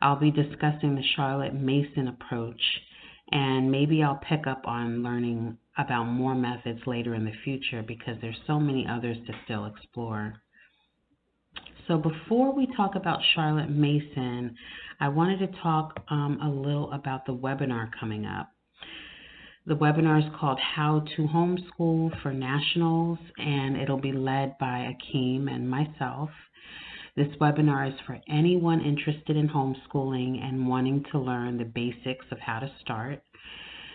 I'll 0.02 0.18
be 0.18 0.32
discussing 0.32 0.96
the 0.96 1.04
Charlotte 1.14 1.54
Mason 1.54 2.08
approach, 2.08 2.60
and 3.30 3.70
maybe 3.70 4.02
I'll 4.02 4.20
pick 4.28 4.48
up 4.48 4.62
on 4.66 5.04
learning 5.04 5.56
about 5.78 6.04
more 6.04 6.34
methods 6.34 6.80
later 6.86 7.14
in 7.14 7.24
the 7.24 7.32
future 7.44 7.82
because 7.86 8.16
there's 8.20 8.40
so 8.46 8.58
many 8.58 8.86
others 8.86 9.16
to 9.26 9.32
still 9.44 9.66
explore. 9.66 10.34
So 11.88 11.96
before 11.96 12.54
we 12.54 12.68
talk 12.76 12.94
about 12.94 13.20
Charlotte 13.34 13.70
Mason, 13.70 14.54
I 15.00 15.08
wanted 15.08 15.38
to 15.38 15.60
talk 15.60 16.00
um, 16.08 16.38
a 16.42 16.48
little 16.48 16.92
about 16.92 17.26
the 17.26 17.34
webinar 17.34 17.88
coming 17.98 18.26
up. 18.26 18.48
The 19.66 19.76
webinar 19.76 20.18
is 20.18 20.32
called 20.38 20.58
How 20.58 21.04
to 21.16 21.22
Homeschool 21.26 22.22
for 22.22 22.32
Nationals, 22.32 23.18
and 23.38 23.76
it'll 23.76 24.00
be 24.00 24.12
led 24.12 24.56
by 24.58 24.94
Akeem 24.94 25.52
and 25.52 25.68
myself. 25.68 26.30
This 27.16 27.28
webinar 27.40 27.92
is 27.92 27.98
for 28.06 28.18
anyone 28.28 28.80
interested 28.80 29.36
in 29.36 29.48
homeschooling 29.48 30.42
and 30.42 30.68
wanting 30.68 31.04
to 31.12 31.18
learn 31.18 31.58
the 31.58 31.64
basics 31.64 32.26
of 32.30 32.38
how 32.38 32.60
to 32.60 32.70
start. 32.80 33.22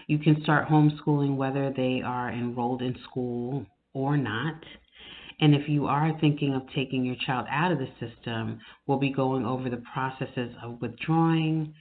You 0.08 0.20
can 0.20 0.42
start 0.44 0.68
homeschooling 0.68 1.36
whether 1.36 1.74
they 1.76 2.02
are 2.06 2.32
enrolled 2.32 2.82
in 2.82 2.96
school 3.10 3.66
or 3.94 4.18
not. 4.18 4.62
And 5.40 5.54
if 5.54 5.68
you 5.68 5.88
are 5.88 6.18
thinking 6.22 6.54
of 6.54 6.62
taking 6.76 7.04
your 7.04 7.16
child 7.26 7.48
out 7.50 7.72
of 7.72 7.80
the 7.80 7.90
system, 8.00 8.60
we'll 8.88 9.00
be 9.00 9.12
going 9.12 9.46
over 9.46 9.70
the 9.70 9.84
processes 9.94 10.56
of 10.64 10.80
withdrawing, 10.82 11.74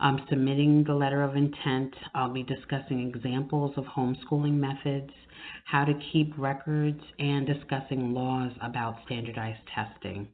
um, 0.00 0.24
submitting 0.30 0.84
the 0.84 0.94
letter 0.94 1.22
of 1.22 1.36
intent. 1.36 1.94
I'll 2.14 2.32
be 2.32 2.44
discussing 2.44 3.08
examples 3.08 3.74
of 3.76 3.84
homeschooling 3.84 4.54
methods, 4.54 5.10
how 5.64 5.84
to 5.84 5.94
keep 6.12 6.32
records, 6.38 7.00
and 7.18 7.46
discussing 7.46 8.14
laws 8.14 8.52
about 8.62 8.96
standardized 9.04 9.60
testing. 9.74 10.28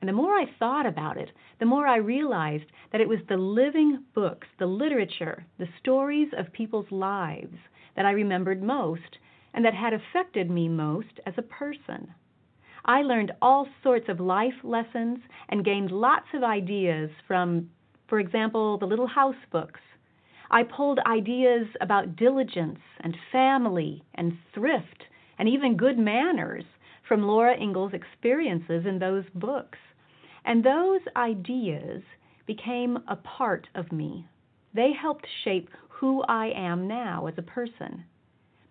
And 0.01 0.09
the 0.09 0.13
more 0.13 0.33
I 0.33 0.45
thought 0.59 0.85
about 0.85 1.17
it, 1.17 1.31
the 1.59 1.65
more 1.65 1.87
I 1.87 1.97
realized 1.97 2.65
that 2.91 3.01
it 3.01 3.09
was 3.09 3.19
the 3.27 3.37
living 3.37 4.03
books, 4.13 4.47
the 4.59 4.67
literature, 4.67 5.45
the 5.57 5.67
stories 5.79 6.29
of 6.37 6.53
people's 6.53 6.91
lives 6.91 7.57
that 7.95 8.05
I 8.05 8.11
remembered 8.11 8.61
most 8.61 9.17
and 9.53 9.65
that 9.65 9.73
had 9.73 9.93
affected 9.93 10.49
me 10.49 10.67
most 10.69 11.19
as 11.25 11.33
a 11.37 11.41
person. 11.41 12.13
I 12.87 13.01
learned 13.01 13.31
all 13.41 13.67
sorts 13.81 14.09
of 14.09 14.19
life 14.19 14.53
lessons 14.63 15.19
and 15.49 15.65
gained 15.65 15.91
lots 15.91 16.27
of 16.35 16.43
ideas 16.43 17.09
from, 17.27 17.71
for 18.07 18.19
example, 18.19 18.77
the 18.77 18.85
Little 18.85 19.07
House 19.07 19.35
books. 19.51 19.79
I 20.51 20.61
pulled 20.63 20.99
ideas 20.99 21.65
about 21.81 22.15
diligence 22.15 22.79
and 22.99 23.17
family 23.31 24.03
and 24.13 24.37
thrift 24.53 25.05
and 25.39 25.49
even 25.49 25.77
good 25.77 25.97
manners 25.97 26.63
from 27.07 27.23
Laura 27.23 27.57
Ingalls' 27.57 27.93
experiences 27.93 28.85
in 28.85 28.99
those 28.99 29.25
books. 29.33 29.79
And 30.45 30.63
those 30.63 31.01
ideas 31.15 32.03
became 32.45 32.99
a 33.07 33.15
part 33.15 33.67
of 33.73 33.91
me. 33.91 34.27
They 34.75 34.91
helped 34.93 35.25
shape 35.43 35.69
who 35.89 36.21
I 36.23 36.51
am 36.55 36.87
now 36.87 37.25
as 37.25 37.33
a 37.39 37.41
person. 37.41 38.05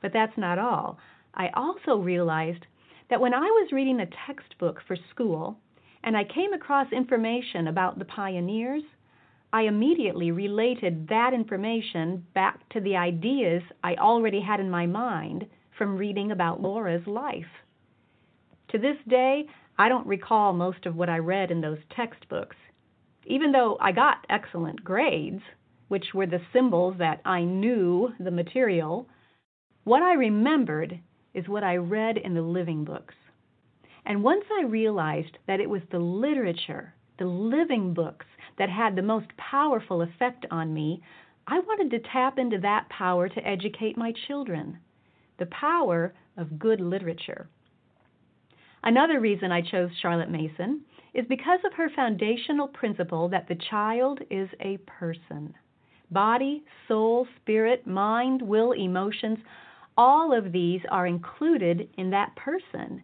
But 0.00 0.12
that's 0.12 0.38
not 0.38 0.58
all. 0.60 0.98
I 1.34 1.48
also 1.54 1.96
realized 1.96 2.66
that 3.10 3.20
when 3.20 3.34
I 3.34 3.40
was 3.40 3.72
reading 3.72 4.00
a 4.00 4.08
textbook 4.26 4.80
for 4.86 4.96
school 5.10 5.58
and 6.02 6.16
I 6.16 6.24
came 6.24 6.52
across 6.52 6.92
information 6.92 7.68
about 7.68 7.98
the 7.98 8.04
pioneers, 8.04 8.82
I 9.52 9.62
immediately 9.62 10.30
related 10.30 11.08
that 11.08 11.32
information 11.32 12.26
back 12.34 12.68
to 12.70 12.80
the 12.80 12.96
ideas 12.96 13.62
I 13.82 13.94
already 13.94 14.40
had 14.40 14.60
in 14.60 14.70
my 14.70 14.86
mind 14.86 15.46
from 15.78 15.96
reading 15.96 16.30
about 16.32 16.60
Laura's 16.60 17.06
life. 17.06 17.44
To 18.70 18.78
this 18.78 18.96
day, 19.08 19.46
I 19.78 19.88
don't 19.88 20.06
recall 20.06 20.52
most 20.52 20.86
of 20.86 20.96
what 20.96 21.08
I 21.08 21.18
read 21.18 21.50
in 21.50 21.60
those 21.60 21.78
textbooks, 21.94 22.56
even 23.26 23.52
though 23.52 23.76
I 23.80 23.92
got 23.92 24.26
excellent 24.28 24.82
grades 24.82 25.42
which 25.88 26.14
were 26.14 26.26
the 26.26 26.40
symbols 26.52 26.96
that 26.98 27.20
I 27.24 27.42
knew 27.42 28.12
the 28.18 28.30
material, 28.30 29.06
what 29.84 30.02
I 30.02 30.14
remembered 30.14 30.98
is 31.34 31.48
what 31.48 31.64
I 31.64 31.76
read 31.76 32.16
in 32.16 32.34
the 32.34 32.42
living 32.42 32.84
books. 32.84 33.14
And 34.06 34.22
once 34.22 34.44
I 34.58 34.64
realized 34.64 35.38
that 35.46 35.60
it 35.60 35.68
was 35.68 35.82
the 35.90 35.98
literature, 35.98 36.94
the 37.18 37.26
living 37.26 37.94
books, 37.94 38.26
that 38.58 38.70
had 38.70 38.94
the 38.94 39.02
most 39.02 39.26
powerful 39.36 40.02
effect 40.02 40.46
on 40.50 40.72
me, 40.72 41.02
I 41.46 41.58
wanted 41.58 41.90
to 41.90 42.08
tap 42.10 42.38
into 42.38 42.58
that 42.58 42.88
power 42.88 43.28
to 43.28 43.46
educate 43.46 43.96
my 43.96 44.12
children 44.26 44.78
the 45.38 45.46
power 45.46 46.14
of 46.36 46.60
good 46.60 46.80
literature. 46.80 47.48
Another 48.84 49.18
reason 49.18 49.50
I 49.50 49.62
chose 49.62 49.90
Charlotte 50.00 50.30
Mason 50.30 50.82
is 51.12 51.26
because 51.28 51.58
of 51.64 51.72
her 51.72 51.90
foundational 51.96 52.68
principle 52.68 53.28
that 53.30 53.48
the 53.48 53.58
child 53.70 54.20
is 54.30 54.48
a 54.60 54.76
person. 54.86 55.54
Body, 56.10 56.62
soul, 56.86 57.26
spirit, 57.40 57.84
mind, 57.86 58.42
will, 58.42 58.72
emotions, 58.72 59.38
all 59.96 60.36
of 60.36 60.52
these 60.52 60.80
are 60.90 61.06
included 61.06 61.88
in 61.96 62.10
that 62.10 62.34
person. 62.36 63.02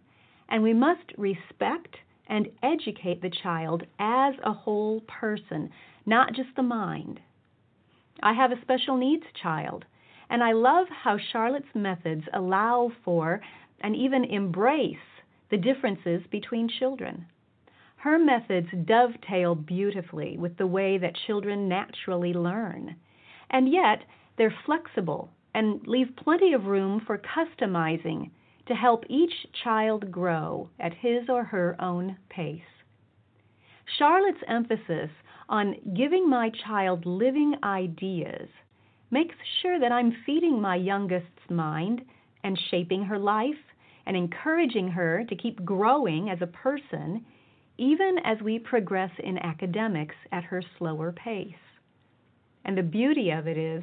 And 0.49 0.63
we 0.63 0.75
must 0.75 1.13
respect 1.17 1.97
and 2.27 2.49
educate 2.63 3.23
the 3.23 3.31
child 3.43 3.85
as 3.99 4.35
a 4.45 4.53
whole 4.53 5.01
person, 5.03 5.71
not 6.07 6.35
just 6.35 6.49
the 6.57 6.63
mind. 6.63 7.21
I 8.23 8.33
have 8.33 8.53
a 8.53 8.61
special 8.61 8.97
needs 8.97 9.25
child, 9.43 9.85
and 10.29 10.43
I 10.43 10.53
love 10.53 10.87
how 10.89 11.17
Charlotte's 11.33 11.75
methods 11.75 12.25
allow 12.33 12.93
for 13.05 13.41
and 13.81 13.97
even 13.97 14.25
embrace 14.25 14.97
the 15.51 15.57
differences 15.57 16.23
between 16.31 16.69
children. 16.69 17.27
Her 17.97 18.19
methods 18.19 18.69
dovetail 18.85 19.55
beautifully 19.55 20.37
with 20.39 20.57
the 20.57 20.67
way 20.67 20.99
that 20.99 21.17
children 21.27 21.69
naturally 21.69 22.33
learn. 22.33 22.97
And 23.51 23.71
yet, 23.71 24.05
They're 24.41 24.55
flexible 24.65 25.29
and 25.55 25.87
leave 25.87 26.17
plenty 26.17 26.53
of 26.53 26.67
room 26.67 27.01
for 27.07 27.19
customizing 27.19 28.31
to 28.67 28.75
help 28.75 29.05
each 29.09 29.33
child 29.65 30.11
grow 30.11 30.69
at 30.79 30.95
his 30.95 31.29
or 31.29 31.45
her 31.45 31.77
own 31.81 32.17
pace. 32.29 32.63
Charlotte's 33.99 34.43
emphasis 34.47 35.11
on 35.49 35.75
giving 35.97 36.29
my 36.29 36.51
child 36.65 37.05
living 37.05 37.57
ideas 37.65 38.49
makes 39.11 39.35
sure 39.61 39.81
that 39.81 39.91
I'm 39.91 40.17
feeding 40.25 40.61
my 40.61 40.77
youngest's 40.77 41.51
mind 41.51 42.03
and 42.45 42.59
shaping 42.71 43.03
her 43.03 43.19
life 43.19 43.55
and 44.07 44.17
encouraging 44.17 44.89
her 44.89 45.25
to 45.29 45.37
keep 45.37 45.65
growing 45.65 46.31
as 46.31 46.39
a 46.41 46.47
person, 46.47 47.25
even 47.77 48.19
as 48.25 48.41
we 48.41 48.59
progress 48.59 49.11
in 49.23 49.39
academics 49.39 50.15
at 50.31 50.45
her 50.45 50.63
slower 50.79 51.13
pace. 51.13 51.55
And 52.65 52.79
the 52.79 52.83
beauty 52.83 53.31
of 53.31 53.49
it 53.49 53.59
is 53.59 53.83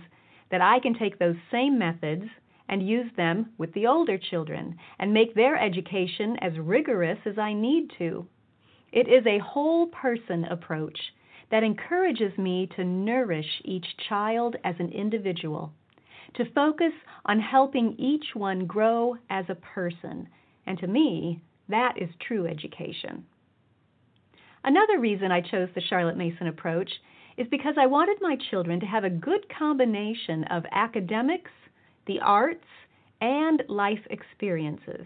that 0.52 0.62
I 0.62 0.80
can 0.80 0.94
take 0.94 1.20
those 1.20 1.36
same 1.52 1.78
methods 1.78 2.26
and 2.70 2.88
use 2.88 3.10
them 3.16 3.52
with 3.58 3.74
the 3.74 3.88
older 3.88 4.18
children 4.18 4.78
and 5.00 5.14
make 5.14 5.34
their 5.34 5.58
education 5.58 6.38
as 6.42 6.58
rigorous 6.60 7.20
as 7.26 7.38
I 7.38 7.54
need 7.54 7.92
to. 7.98 8.28
It 8.92 9.08
is 9.08 9.26
a 9.26 9.40
whole 9.40 9.88
person 9.88 10.46
approach 10.46 10.98
that 11.52 11.64
encourages 11.64 12.38
me 12.38 12.70
to 12.76 12.84
nourish 12.84 13.62
each 13.64 13.86
child 14.10 14.56
as 14.64 14.76
an 14.80 14.92
individual, 14.92 15.72
to 16.36 16.52
focus 16.54 16.94
on 17.26 17.40
helping 17.40 17.96
each 17.98 18.26
one 18.34 18.66
grow 18.66 19.16
as 19.30 19.46
a 19.50 19.56
person. 19.56 20.28
And 20.66 20.78
to 20.80 20.88
me, 20.88 21.42
that 21.70 22.02
is 22.02 22.10
true 22.26 22.46
education. 22.48 23.26
Another 24.64 25.00
reason 25.00 25.32
I 25.32 25.42
chose 25.42 25.70
the 25.74 25.82
Charlotte 25.82 26.18
Mason 26.18 26.48
approach 26.48 26.92
is 27.38 27.48
because 27.50 27.76
I 27.78 27.86
wanted 27.86 28.18
my 28.20 28.36
children 28.50 28.80
to 28.80 28.86
have 28.86 29.04
a 29.04 29.10
good 29.10 29.46
combination 29.58 30.44
of 30.46 30.64
academics, 30.72 31.52
the 32.08 32.20
arts, 32.20 32.66
and 33.22 33.64
life 33.70 34.06
experiences. 34.10 35.06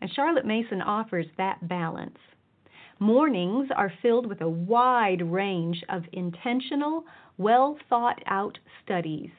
And 0.00 0.10
Charlotte 0.12 0.46
Mason 0.46 0.80
offers 0.80 1.26
that 1.36 1.68
balance. 1.68 2.18
Mornings 2.98 3.68
are 3.74 3.92
filled 4.00 4.26
with 4.26 4.40
a 4.40 4.48
wide 4.48 5.22
range 5.22 5.82
of 5.88 6.04
intentional, 6.12 7.04
well 7.36 7.76
thought 7.88 8.22
out 8.26 8.58
studies 8.84 9.30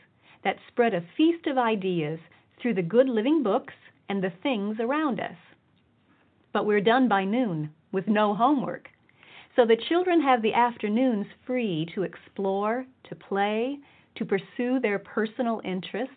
that 0.44 0.58
spread 0.68 0.94
a 0.94 1.06
feast 1.16 1.48
of 1.48 1.58
ideas 1.58 2.20
through 2.62 2.74
the 2.74 2.82
good 2.82 3.08
living 3.08 3.41
books 3.44 3.74
and 4.10 4.22
the 4.22 4.34
things 4.41 4.78
around 4.80 5.20
us. 5.20 5.38
But 6.52 6.66
we're 6.66 6.82
done 6.82 7.08
by 7.08 7.24
noon 7.24 7.72
with 7.91 8.08
no 8.08 8.36
homework. 8.36 8.89
So 9.56 9.66
the 9.66 9.78
children 9.89 10.22
have 10.22 10.41
the 10.41 10.54
afternoons 10.54 11.28
free 11.45 11.88
to 11.93 12.04
explore, 12.04 12.86
to 13.10 13.16
play, 13.16 13.78
to 14.16 14.26
pursue 14.26 14.80
their 14.80 14.97
personal 14.97 15.62
interests, 15.64 16.16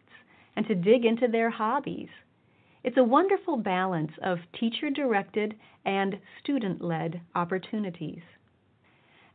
and 0.56 0.66
to 0.68 0.74
dig 0.74 1.04
into 1.04 1.28
their 1.28 1.50
hobbies. 1.50 2.08
It's 2.82 2.96
a 2.96 3.04
wonderful 3.04 3.58
balance 3.58 4.12
of 4.22 4.38
teacher 4.58 4.88
directed 4.88 5.54
and 5.84 6.18
student 6.40 6.80
led 6.80 7.20
opportunities. 7.34 8.22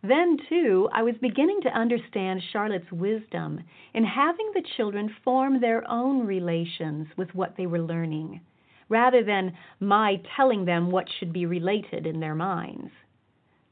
Then, 0.01 0.37
too, 0.49 0.89
I 0.91 1.03
was 1.03 1.13
beginning 1.21 1.61
to 1.61 1.77
understand 1.77 2.41
Charlotte's 2.51 2.91
wisdom 2.91 3.61
in 3.93 4.03
having 4.03 4.51
the 4.53 4.63
children 4.77 5.13
form 5.23 5.61
their 5.61 5.87
own 5.87 6.25
relations 6.25 7.07
with 7.17 7.35
what 7.35 7.55
they 7.55 7.67
were 7.67 7.81
learning, 7.81 8.41
rather 8.89 9.23
than 9.23 9.55
my 9.79 10.19
telling 10.35 10.65
them 10.65 10.89
what 10.89 11.07
should 11.19 11.31
be 11.31 11.45
related 11.45 12.07
in 12.07 12.19
their 12.19 12.33
minds. 12.33 12.89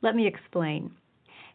Let 0.01 0.15
me 0.15 0.27
explain. 0.27 0.91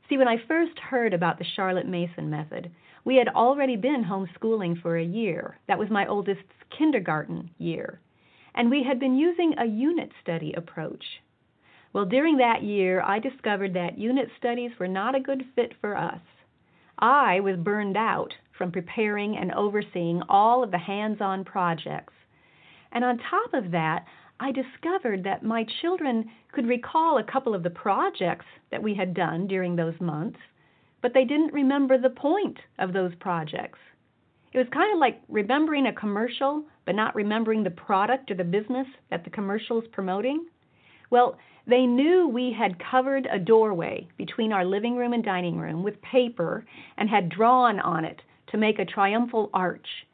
See, 0.09 0.19
when 0.19 0.29
I 0.29 0.37
first 0.47 0.79
heard 0.79 1.15
about 1.15 1.39
the 1.39 1.47
Charlotte 1.57 1.87
Mason 1.87 2.29
method, 2.29 2.71
we 3.05 3.17
had 3.17 3.29
already 3.29 3.77
been 3.77 4.05
homeschooling 4.05 4.81
for 4.81 4.97
a 4.97 5.05
year. 5.05 5.59
That 5.69 5.79
was 5.79 5.91
my 5.91 6.07
oldest's 6.07 6.43
kindergarten 6.77 7.51
year. 7.59 8.01
And 8.55 8.71
we 8.71 8.83
had 8.83 9.01
been 9.01 9.17
using 9.17 9.55
a 9.59 9.67
unit 9.67 10.11
study 10.23 10.53
approach. 10.57 11.05
Well, 11.93 12.05
during 12.05 12.39
that 12.39 12.63
year, 12.63 13.03
I 13.03 13.19
discovered 13.19 13.75
that 13.75 13.99
unit 13.99 14.29
studies 14.39 14.73
were 14.79 14.89
not 14.89 15.15
a 15.15 15.21
good 15.21 15.45
fit 15.55 15.73
for 15.81 15.97
us. 15.97 16.21
I 16.99 17.41
was 17.41 17.57
burned 17.57 17.97
out 17.97 18.33
from 18.57 18.73
preparing 18.73 19.37
and 19.37 19.53
overseeing 19.53 20.23
all 20.29 20.63
of 20.63 20.71
the 20.71 20.79
hands 20.79 21.21
on 21.21 21.45
projects. 21.45 22.13
And 22.93 23.05
on 23.05 23.19
top 23.19 23.55
of 23.55 23.73
that, 23.73 24.05
I 24.41 24.53
discovered 24.53 25.25
that 25.25 25.43
my 25.43 25.65
children 25.81 26.31
could 26.53 26.67
recall 26.67 27.19
a 27.19 27.25
couple 27.25 27.55
of 27.55 27.63
the 27.63 27.71
projects 27.71 28.47
that 28.71 28.83
we 28.83 28.95
had 28.95 29.15
done 29.15 29.47
during 29.47 29.77
those 29.77 30.01
months, 30.01 30.39
but 31.03 31.15
they 31.15 31.25
didn't 31.25 31.53
remember 31.53 31.99
the 31.99 32.11
point 32.11 32.59
of 32.79 32.93
those 32.93 33.15
projects. 33.17 33.79
It 34.53 34.59
was 34.59 34.69
kind 34.73 34.93
of 34.93 34.99
like 34.99 35.21
remembering 35.29 35.87
a 35.87 35.93
commercial, 35.93 36.65
but 36.85 36.95
not 36.95 37.15
remembering 37.15 37.63
the 37.63 37.71
product 37.71 38.31
or 38.31 38.35
the 38.35 38.45
business 38.45 38.87
that 39.11 39.25
the 39.25 39.31
commercial 39.31 39.81
is 39.81 39.89
promoting. 39.89 40.47
Well, 41.11 41.39
they 41.67 41.87
knew 41.87 42.29
we 42.29 42.53
had 42.53 42.79
covered 42.79 43.27
a 43.27 43.39
doorway 43.39 44.09
between 44.17 44.53
our 44.53 44.65
living 44.65 44.97
room 44.97 45.13
and 45.13 45.25
dining 45.25 45.59
room 45.59 45.83
with 45.83 46.01
paper 46.03 46.65
and 46.97 47.09
had 47.09 47.29
drawn 47.29 47.81
on 47.81 48.05
it 48.05 48.21
to 48.49 48.59
make 48.59 48.79
a 48.79 48.85
triumphal 48.85 49.51
arch 49.55 50.07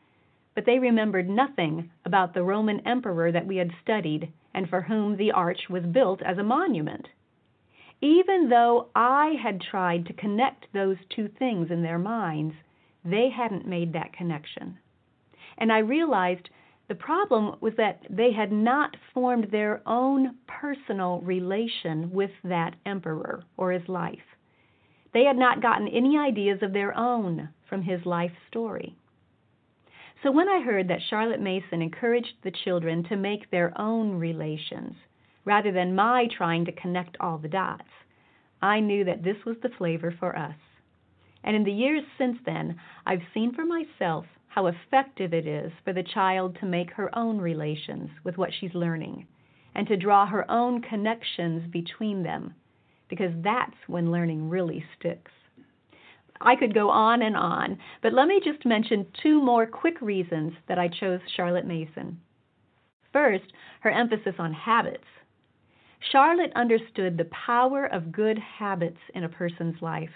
but 0.55 0.67
they 0.67 0.79
remembered 0.79 1.29
nothing 1.29 1.91
about 2.05 2.35
the 2.35 2.43
Roman 2.43 2.81
emperor 2.87 3.31
that 3.33 3.47
we 3.47 3.57
had 3.57 3.71
studied 3.83 4.33
and 4.53 4.69
for 4.69 4.83
whom 4.83 5.17
the 5.17 5.31
arch 5.31 5.69
was 5.71 5.85
built 5.85 6.21
as 6.23 6.39
a 6.39 6.43
monument. 6.43 7.09
Even 8.01 8.49
though 8.49 8.89
I 8.95 9.37
had 9.43 9.61
tried 9.61 10.07
to 10.07 10.13
connect 10.13 10.73
those 10.73 10.97
two 11.15 11.29
things 11.29 11.71
in 11.71 11.83
their 11.83 11.99
minds, 11.99 12.55
they 13.05 13.29
hadn't 13.29 13.67
made 13.67 13.93
that 13.93 14.13
connection. 14.13 14.79
And 15.59 15.73
I 15.73 15.79
realized 15.79 16.49
the 16.89 16.95
problem 16.95 17.57
was 17.61 17.75
that 17.77 18.03
they 18.11 18.33
had 18.33 18.51
not 18.51 18.97
formed 19.15 19.51
their 19.51 19.81
own 19.87 20.37
personal 20.47 21.21
relation 21.21 22.11
with 22.11 22.33
that 22.43 22.75
emperor 22.85 23.45
or 23.57 23.71
his 23.71 23.89
life. 23.89 24.37
They 25.13 25.25
had 25.25 25.37
not 25.37 25.63
gotten 25.63 25.89
any 25.89 26.19
ideas 26.19 26.63
of 26.63 26.73
their 26.73 26.97
own 26.97 27.51
from 27.69 27.83
his 27.83 28.05
life 28.07 28.33
story. 28.49 28.97
So 30.23 30.31
when 30.31 30.51
I 30.51 30.61
heard 30.61 30.89
that 30.89 31.01
Charlotte 31.09 31.41
Mason 31.41 31.81
encouraged 31.81 32.35
the 32.43 32.51
children 32.51 33.05
to 33.05 33.17
make 33.17 33.51
their 33.51 33.73
own 33.81 34.13
relations, 34.13 34.95
rather 35.47 35.73
than 35.73 35.95
my 35.95 36.29
trying 36.37 36.67
to 36.67 36.73
connect 36.73 37.17
all 37.21 37.39
the 37.39 37.49
dots, 37.49 37.89
I 38.61 38.81
knew 38.81 39.05
that 39.05 39.25
this 39.25 39.39
was 39.47 39.57
the 39.63 39.71
flavor 39.79 40.15
for 40.19 40.37
us. 40.37 40.57
And 41.43 41.57
in 41.57 41.65
the 41.65 41.73
years 41.73 42.03
since 42.19 42.37
then, 42.45 42.79
I've 43.07 43.23
seen 43.33 43.55
for 43.55 43.65
myself 43.65 44.27
how 44.49 44.67
effective 44.67 45.33
it 45.33 45.47
is 45.47 45.73
for 45.85 45.95
the 45.95 46.03
child 46.03 46.59
to 46.61 46.67
make 46.67 46.91
her 46.93 47.17
own 47.17 47.41
relations 47.41 48.11
with 48.23 48.37
what 48.37 48.51
she's 48.53 48.75
learning 48.75 49.27
and 49.75 49.87
to 49.87 49.97
draw 49.97 50.27
her 50.27 50.51
own 50.51 50.83
connections 50.83 51.71
between 51.71 52.23
them, 52.23 52.55
because 53.09 53.33
that's 53.43 53.77
when 53.87 54.13
learning 54.13 54.51
really 54.51 54.85
sticks. 54.99 55.33
I 56.43 56.57
could 56.57 56.73
go 56.73 56.89
on 56.89 57.21
and 57.21 57.37
on, 57.37 57.79
but 58.01 58.15
let 58.15 58.27
me 58.27 58.41
just 58.43 58.65
mention 58.65 59.07
two 59.23 59.43
more 59.43 59.67
quick 59.67 60.01
reasons 60.01 60.55
that 60.69 60.79
I 60.79 60.89
chose 60.89 61.21
Charlotte 61.37 61.67
Mason. 61.67 62.19
First, 63.13 63.53
her 63.81 63.91
emphasis 63.91 64.37
on 64.39 64.55
habits. 64.55 65.05
Charlotte 66.13 66.53
understood 66.57 67.19
the 67.19 67.27
power 67.27 67.85
of 67.85 68.11
good 68.11 68.39
habits 68.39 69.01
in 69.15 69.25
a 69.25 69.29
person's 69.29 69.83
life, 69.83 70.13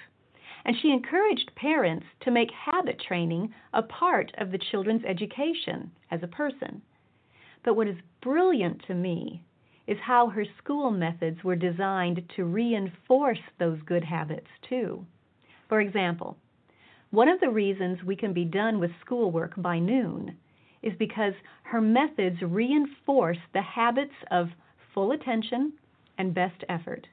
and 0.65 0.75
she 0.81 0.93
encouraged 0.93 1.55
parents 1.57 2.07
to 2.21 2.31
make 2.31 2.51
habit 2.51 2.99
training 2.99 3.53
a 3.75 3.83
part 3.83 4.33
of 4.39 4.51
the 4.51 4.59
children's 4.71 5.05
education 5.05 5.91
as 6.11 6.23
a 6.23 6.29
person. 6.29 6.81
But 7.65 7.75
what 7.75 7.89
is 7.89 7.97
brilliant 8.23 8.83
to 8.87 8.95
me 8.95 9.43
is 9.87 9.99
how 10.01 10.29
her 10.29 10.47
school 10.57 10.91
methods 10.91 11.45
were 11.45 11.57
designed 11.57 12.23
to 12.37 12.45
reinforce 12.45 13.41
those 13.59 13.83
good 13.83 14.05
habits, 14.05 14.49
too. 14.67 15.05
For 15.69 15.81
example, 15.81 16.37
one 17.11 17.29
of 17.29 17.41
the 17.41 17.51
reasons 17.51 18.03
we 18.03 18.17
can 18.17 18.33
be 18.33 18.45
done 18.45 18.81
with 18.81 18.91
schoolwork 19.01 19.53
by 19.57 19.79
noon 19.79 20.37
is 20.83 20.93
because 20.99 21.33
her 21.63 21.81
methods 21.81 22.43
reinforce 22.43 23.39
the 23.53 23.63
habits 23.63 24.15
of 24.31 24.49
full 24.93 25.13
attention 25.13 25.73
and 26.19 26.35
best 26.35 26.63
effort. 26.69 27.07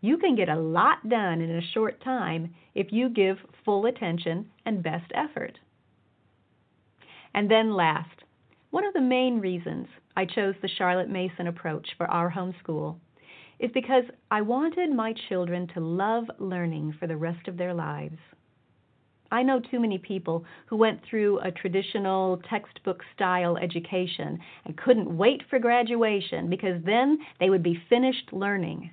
You 0.00 0.18
can 0.18 0.36
get 0.36 0.48
a 0.48 0.58
lot 0.58 1.08
done 1.08 1.40
in 1.40 1.50
a 1.50 1.72
short 1.72 2.02
time 2.02 2.54
if 2.74 2.92
you 2.92 3.08
give 3.08 3.38
full 3.64 3.86
attention 3.86 4.50
and 4.66 4.82
best 4.82 5.10
effort. 5.14 5.58
And 7.32 7.50
then, 7.50 7.74
last, 7.74 8.22
one 8.70 8.84
of 8.84 8.92
the 8.92 9.00
main 9.00 9.40
reasons 9.40 9.86
I 10.16 10.24
chose 10.24 10.54
the 10.60 10.68
Charlotte 10.68 11.08
Mason 11.08 11.46
approach 11.46 11.88
for 11.96 12.06
our 12.06 12.30
homeschool 12.30 12.96
is 13.58 13.70
because 13.72 14.04
I 14.30 14.42
wanted 14.42 14.90
my 14.90 15.14
children 15.28 15.68
to 15.74 15.80
love 15.80 16.24
learning 16.38 16.94
for 16.98 17.06
the 17.06 17.16
rest 17.16 17.48
of 17.48 17.56
their 17.56 17.74
lives. 17.74 18.18
I 19.30 19.42
know 19.42 19.58
too 19.58 19.80
many 19.80 19.98
people 19.98 20.44
who 20.66 20.76
went 20.76 21.00
through 21.08 21.40
a 21.40 21.50
traditional 21.50 22.40
textbook 22.48 23.02
style 23.14 23.56
education 23.56 24.38
and 24.64 24.76
couldn't 24.76 25.16
wait 25.16 25.42
for 25.50 25.58
graduation 25.58 26.48
because 26.48 26.82
then 26.84 27.18
they 27.40 27.50
would 27.50 27.62
be 27.62 27.82
finished 27.88 28.32
learning. 28.32 28.92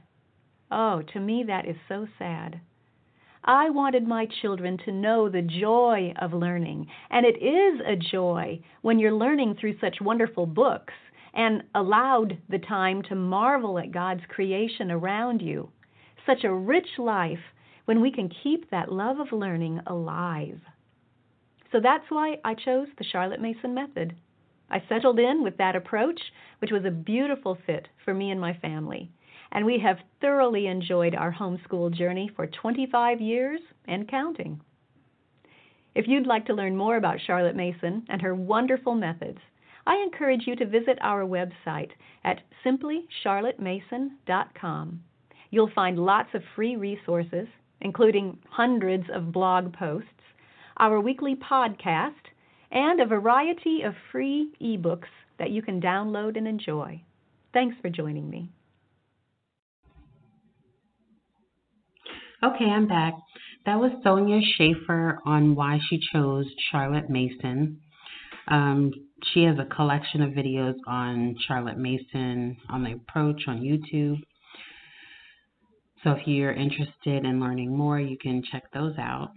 Oh, 0.72 1.04
to 1.14 1.20
me, 1.20 1.44
that 1.48 1.68
is 1.68 1.76
so 1.88 2.08
sad. 2.18 2.60
I 3.44 3.72
wanted 3.72 4.08
my 4.08 4.28
children 4.42 4.78
to 4.86 4.92
know 4.92 5.28
the 5.28 5.42
joy 5.42 6.14
of 6.20 6.34
learning. 6.34 6.88
And 7.10 7.26
it 7.26 7.38
is 7.44 7.82
a 7.86 7.96
joy 7.96 8.62
when 8.82 9.00
you're 9.00 9.14
learning 9.14 9.56
through 9.60 9.80
such 9.80 10.00
wonderful 10.00 10.46
books 10.46 10.94
and 11.34 11.64
allowed 11.76 12.38
the 12.50 12.60
time 12.60 13.02
to 13.04 13.16
marvel 13.16 13.80
at 13.80 13.92
God's 13.92 14.22
creation 14.28 14.92
around 14.92 15.42
you. 15.42 15.70
Such 16.26 16.44
a 16.44 16.54
rich 16.54 16.88
life 16.98 17.40
when 17.86 18.02
we 18.02 18.12
can 18.12 18.30
keep 18.44 18.70
that 18.70 18.92
love 18.92 19.20
of 19.20 19.32
learning 19.32 19.82
alive. 19.88 20.60
So 21.72 21.80
that's 21.82 22.10
why 22.10 22.40
I 22.44 22.54
chose 22.54 22.88
the 22.98 23.06
Charlotte 23.06 23.42
Mason 23.42 23.74
method. 23.74 24.16
I 24.70 24.84
settled 24.88 25.20
in 25.20 25.44
with 25.44 25.58
that 25.58 25.76
approach, 25.76 26.20
which 26.60 26.72
was 26.72 26.86
a 26.86 26.92
beautiful 26.92 27.58
fit 27.66 27.88
for 28.06 28.14
me 28.14 28.32
and 28.32 28.40
my 28.40 28.54
family. 28.56 29.10
And 29.52 29.66
we 29.66 29.80
have 29.80 29.98
thoroughly 30.22 30.68
enjoyed 30.68 31.16
our 31.16 31.34
homeschool 31.34 31.94
journey 31.94 32.30
for 32.36 32.48
25 32.48 33.20
years 33.20 33.60
and 33.86 34.08
counting. 34.08 34.62
If 35.94 36.08
you'd 36.08 36.28
like 36.28 36.46
to 36.46 36.54
learn 36.54 36.78
more 36.78 36.96
about 36.96 37.20
Charlotte 37.26 37.56
Mason 37.56 38.06
and 38.08 38.22
her 38.22 38.34
wonderful 38.34 38.96
methods, 38.96 39.40
I 39.86 40.02
encourage 40.04 40.46
you 40.46 40.56
to 40.58 40.66
visit 40.66 40.98
our 41.02 41.24
website 41.24 41.92
at 42.24 42.42
simplycharlottemason.com. 42.66 45.04
You'll 45.50 45.72
find 45.74 46.00
lots 46.00 46.30
of 46.34 46.44
free 46.56 46.76
resources, 46.76 47.48
including 47.82 48.38
hundreds 48.50 49.06
of 49.14 49.32
blog 49.32 49.74
posts, 49.74 50.10
our 50.78 51.00
weekly 51.00 51.36
podcast, 51.36 52.14
and 52.72 53.02
a 53.02 53.06
variety 53.06 53.82
of 53.82 53.94
free 54.12 54.52
ebooks 54.62 55.10
that 55.40 55.52
you 55.52 55.62
can 55.62 55.82
download 55.82 56.38
and 56.38 56.48
enjoy. 56.48 57.02
Thanks 57.54 57.76
for 57.82 57.90
joining 57.90 58.30
me. 58.30 58.50
Okay, 62.44 62.66
I'm 62.66 62.88
back. 62.88 63.14
That 63.66 63.80
was 63.80 63.92
Sonya 64.04 64.42
Shafer 64.58 65.20
on 65.26 65.54
why 65.54 65.80
she 65.90 66.00
chose 66.12 66.46
Charlotte 66.72 67.10
Mason. 67.10 67.80
Um, 68.48 68.92
she 69.34 69.44
has 69.44 69.58
a 69.60 69.76
collection 69.76 70.22
of 70.22 70.32
videos 70.32 70.76
on 70.88 71.36
Charlotte 71.48 71.78
Mason 71.78 72.58
on 72.70 72.84
the 72.84 72.94
approach 72.94 73.44
on 73.48 73.62
YouTube. 73.62 74.22
So 76.04 76.12
if 76.12 76.28
you're 76.28 76.52
interested 76.54 77.26
in 77.26 77.40
learning 77.40 77.76
more, 77.76 78.00
you 78.00 78.18
can 78.18 78.44
check 78.52 78.64
those 78.74 78.98
out. 78.98 79.32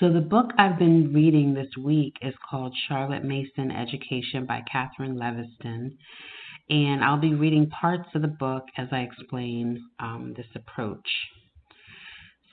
So 0.00 0.12
the 0.12 0.20
book 0.20 0.50
I've 0.58 0.78
been 0.78 1.12
reading 1.12 1.52
this 1.52 1.68
week 1.78 2.14
is 2.22 2.34
called 2.48 2.74
Charlotte 2.88 3.24
Mason 3.24 3.70
Education 3.70 4.46
by 4.46 4.62
Catherine 4.70 5.18
Levison. 5.18 5.96
And 6.70 7.04
I'll 7.04 7.20
be 7.20 7.34
reading 7.34 7.68
parts 7.68 8.08
of 8.14 8.22
the 8.22 8.28
book 8.28 8.64
as 8.78 8.88
I 8.92 9.00
explain 9.00 9.84
um, 10.00 10.32
this 10.36 10.46
approach. 10.54 11.08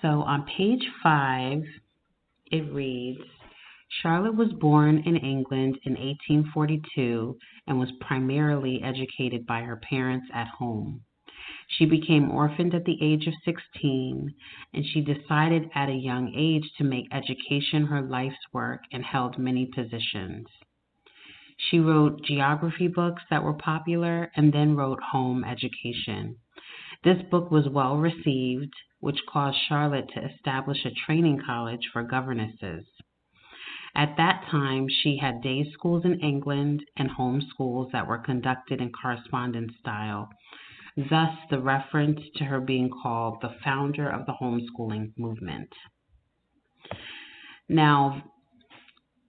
So 0.01 0.07
on 0.07 0.45
page 0.57 0.83
five, 1.01 1.61
it 2.51 2.73
reads 2.73 3.21
Charlotte 3.89 4.35
was 4.35 4.53
born 4.53 4.99
in 4.99 5.17
England 5.17 5.79
in 5.83 5.93
1842 5.93 7.37
and 7.65 7.79
was 7.79 7.91
primarily 7.99 8.83
educated 8.83 9.45
by 9.47 9.61
her 9.61 9.77
parents 9.77 10.27
at 10.31 10.47
home. 10.47 11.01
She 11.67 11.85
became 11.85 12.31
orphaned 12.31 12.75
at 12.75 12.85
the 12.85 13.01
age 13.01 13.25
of 13.27 13.33
16, 13.43 14.33
and 14.73 14.85
she 14.85 15.01
decided 15.01 15.71
at 15.73 15.89
a 15.89 15.93
young 15.93 16.33
age 16.35 16.71
to 16.77 16.83
make 16.83 17.07
education 17.11 17.87
her 17.87 18.01
life's 18.01 18.53
work 18.53 18.83
and 18.91 19.03
held 19.03 19.37
many 19.39 19.65
positions. 19.65 20.47
She 21.57 21.79
wrote 21.79 22.23
geography 22.23 22.87
books 22.87 23.23
that 23.29 23.43
were 23.43 23.53
popular 23.53 24.31
and 24.35 24.53
then 24.53 24.75
wrote 24.75 25.01
home 25.01 25.43
education. 25.43 26.37
This 27.03 27.21
book 27.23 27.51
was 27.51 27.67
well 27.67 27.97
received, 27.97 28.73
which 28.99 29.25
caused 29.27 29.57
Charlotte 29.67 30.09
to 30.09 30.25
establish 30.25 30.85
a 30.85 30.91
training 30.91 31.41
college 31.45 31.89
for 31.91 32.03
governesses. 32.03 32.85
At 33.95 34.15
that 34.17 34.45
time, 34.49 34.87
she 35.01 35.17
had 35.17 35.41
day 35.41 35.69
schools 35.73 36.05
in 36.05 36.19
England 36.19 36.83
and 36.97 37.09
home 37.09 37.41
schools 37.49 37.89
that 37.91 38.07
were 38.07 38.19
conducted 38.19 38.81
in 38.81 38.91
correspondence 38.91 39.73
style, 39.79 40.29
thus 40.95 41.35
the 41.49 41.59
reference 41.59 42.19
to 42.35 42.45
her 42.45 42.59
being 42.59 42.89
called 43.01 43.41
the 43.41 43.55
founder 43.63 44.09
of 44.09 44.25
the 44.25 44.33
homeschooling 44.33 45.11
movement. 45.17 45.69
Now, 47.67 48.23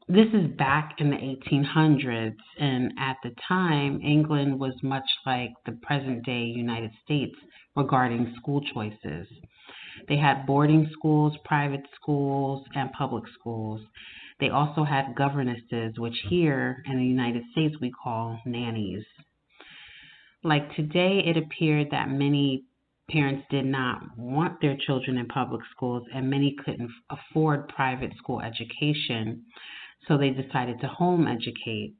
this 0.08 0.26
is 0.32 0.48
back 0.58 0.96
in 0.98 1.11
the 1.11 1.16
1800s, 1.16 2.34
and 2.58 2.92
at 2.98 3.16
the 3.22 3.30
time, 3.46 4.00
England 4.02 4.58
was 4.58 4.74
much 4.82 5.08
like 5.24 5.52
the 5.66 5.78
present 5.82 6.24
day 6.24 6.42
United 6.42 6.90
States 7.04 7.36
regarding 7.76 8.34
school 8.36 8.61
choices. 8.74 9.28
They 10.08 10.16
had 10.16 10.46
boarding 10.46 10.88
schools, 10.92 11.36
private 11.44 11.86
schools, 11.94 12.66
and 12.74 12.90
public 12.92 13.24
schools. 13.38 13.82
They 14.41 14.49
also 14.49 14.84
had 14.84 15.14
governesses, 15.16 15.99
which 15.99 16.16
here 16.28 16.82
in 16.86 16.97
the 16.97 17.05
United 17.05 17.43
States 17.53 17.76
we 17.80 17.91
call 17.91 18.41
nannies. 18.47 19.05
Like 20.43 20.74
today, 20.74 21.22
it 21.26 21.36
appeared 21.36 21.88
that 21.91 22.09
many 22.09 22.64
parents 23.11 23.45
did 23.51 23.66
not 23.66 24.03
want 24.16 24.61
their 24.61 24.76
children 24.86 25.18
in 25.18 25.26
public 25.26 25.61
schools 25.74 26.07
and 26.14 26.30
many 26.30 26.57
couldn't 26.64 26.91
afford 27.11 27.68
private 27.68 28.12
school 28.16 28.41
education, 28.41 29.45
so 30.09 30.16
they 30.16 30.30
decided 30.30 30.80
to 30.80 30.86
home 30.86 31.26
educate. 31.26 31.95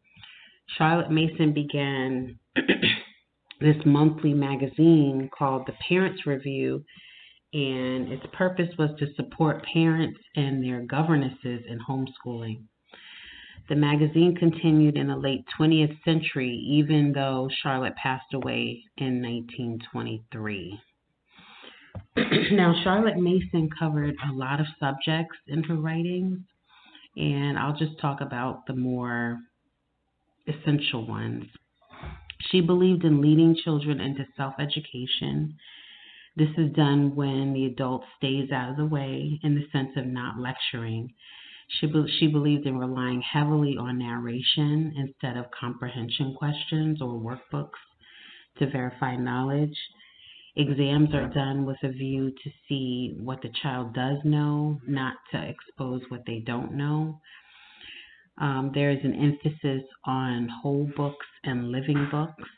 Charlotte 0.79 1.11
Mason 1.11 1.53
began 1.53 2.39
this 3.61 3.77
monthly 3.85 4.33
magazine 4.33 5.29
called 5.37 5.67
The 5.67 5.75
Parents 5.89 6.27
Review, 6.27 6.85
and 7.53 8.13
its 8.13 8.25
purpose 8.33 8.69
was 8.79 8.91
to 8.99 9.13
support 9.15 9.65
parents 9.73 10.21
and 10.37 10.63
their 10.63 10.83
governesses 10.83 11.63
in 11.69 11.79
homeschooling. 11.89 12.63
The 13.69 13.77
magazine 13.77 14.35
continued 14.37 14.97
in 14.97 15.09
the 15.09 15.17
late 15.17 15.45
20th 15.59 15.97
century, 16.05 16.51
even 16.69 17.13
though 17.13 17.49
Charlotte 17.63 17.95
passed 17.97 18.35
away 18.35 18.83
in 18.99 19.23
1923. 19.23 20.81
now, 22.53 22.75
Charlotte 22.83 23.17
Mason 23.19 23.69
covered 23.79 24.15
a 24.29 24.33
lot 24.33 24.61
of 24.61 24.67
subjects 24.79 25.37
in 25.47 25.63
her 25.65 25.77
writings, 25.77 26.39
and 27.17 27.59
I'll 27.59 27.77
just 27.77 27.99
talk 28.01 28.21
about 28.21 28.67
the 28.67 28.75
more 28.75 29.39
essential 30.49 31.07
ones. 31.07 31.45
She 32.51 32.61
believed 32.61 33.05
in 33.05 33.21
leading 33.21 33.57
children 33.63 34.01
into 34.01 34.27
self 34.37 34.55
education. 34.59 35.57
This 36.37 36.51
is 36.57 36.73
done 36.73 37.15
when 37.15 37.53
the 37.53 37.67
adult 37.67 38.03
stays 38.17 38.51
out 38.53 38.71
of 38.71 38.77
the 38.77 38.87
way 38.87 39.39
in 39.43 39.55
the 39.55 39.67
sense 39.73 39.91
of 39.97 40.07
not 40.07 40.39
lecturing 40.39 41.13
she, 41.79 41.87
be- 41.87 42.13
she 42.19 42.27
believed 42.27 42.67
in 42.67 42.79
relying 42.79 43.23
heavily 43.23 43.77
on 43.79 43.99
narration 43.99 44.93
instead 44.97 45.37
of 45.37 45.51
comprehension 45.53 46.35
questions 46.35 47.01
or 47.01 47.15
workbooks 47.15 47.79
to 48.59 48.69
verify 48.71 49.17
knowledge. 49.17 49.77
Exams 50.57 51.15
are 51.15 51.29
done 51.29 51.65
with 51.65 51.77
a 51.85 51.89
view 51.89 52.31
to 52.31 52.51
see 52.69 53.15
what 53.21 53.41
the 53.41 53.53
child 53.63 53.95
does 53.95 54.19
know, 54.25 54.81
not 54.87 55.15
to 55.31 55.41
expose 55.49 56.03
what 56.09 56.25
they 56.27 56.41
don't 56.41 56.73
know. 56.73 57.21
Um, 58.39 58.73
there 58.75 58.91
is 58.91 59.05
an 59.05 59.15
emphasis 59.15 59.85
on 60.05 60.49
whole 60.49 60.91
books 60.97 61.27
and 61.45 61.71
living 61.71 62.09
books. 62.11 62.49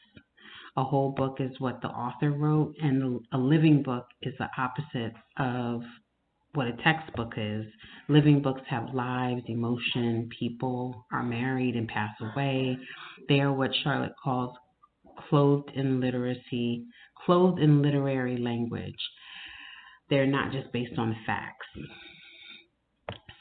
A 0.77 0.85
whole 0.85 1.13
book 1.13 1.37
is 1.39 1.61
what 1.61 1.83
the 1.83 1.89
author 1.89 2.31
wrote, 2.31 2.75
and 2.83 3.21
a 3.33 3.39
living 3.39 3.83
book 3.83 4.07
is 4.23 4.35
the 4.39 4.49
opposite 4.57 5.13
of 5.39 5.83
what 6.55 6.67
a 6.67 6.77
textbook 6.83 7.35
is. 7.37 7.67
Living 8.09 8.41
books 8.41 8.63
have 8.69 8.95
lives, 8.95 9.43
emotion, 9.47 10.29
people 10.39 11.07
are 11.13 11.23
married 11.23 11.77
and 11.77 11.89
pass 11.89 12.15
away. 12.21 12.77
They 13.29 13.41
are 13.41 13.53
what 13.53 13.75
Charlotte 13.83 14.15
calls 14.23 14.57
clothed 15.29 15.71
in 15.75 16.01
literacy, 16.01 16.85
clothed 17.25 17.59
in 17.59 17.83
literary 17.83 18.39
language. 18.39 18.95
They're 20.09 20.27
not 20.27 20.53
just 20.53 20.73
based 20.73 20.99
on 20.99 21.17
facts. 21.27 21.67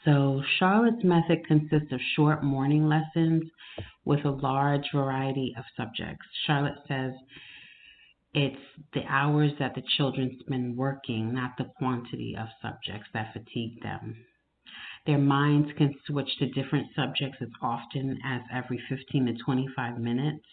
So, 0.04 0.42
Charlotte's 0.58 1.04
method 1.04 1.46
consists 1.46 1.92
of 1.92 2.00
short 2.16 2.42
morning 2.42 2.88
lessons 2.88 3.44
with 4.04 4.24
a 4.24 4.30
large 4.30 4.90
variety 4.92 5.54
of 5.56 5.64
subjects. 5.76 6.26
Charlotte 6.46 6.78
says 6.88 7.12
it's 8.34 8.56
the 8.94 9.04
hours 9.08 9.52
that 9.58 9.74
the 9.74 9.82
children 9.96 10.38
spend 10.40 10.76
working, 10.76 11.32
not 11.32 11.52
the 11.56 11.70
quantity 11.76 12.34
of 12.36 12.48
subjects 12.60 13.08
that 13.12 13.32
fatigue 13.32 13.80
them. 13.82 14.24
Their 15.06 15.18
minds 15.18 15.70
can 15.76 15.94
switch 16.06 16.36
to 16.38 16.48
different 16.48 16.88
subjects 16.96 17.38
as 17.40 17.50
often 17.60 18.18
as 18.24 18.40
every 18.52 18.82
15 18.88 19.26
to 19.26 19.34
25 19.34 19.98
minutes. 19.98 20.46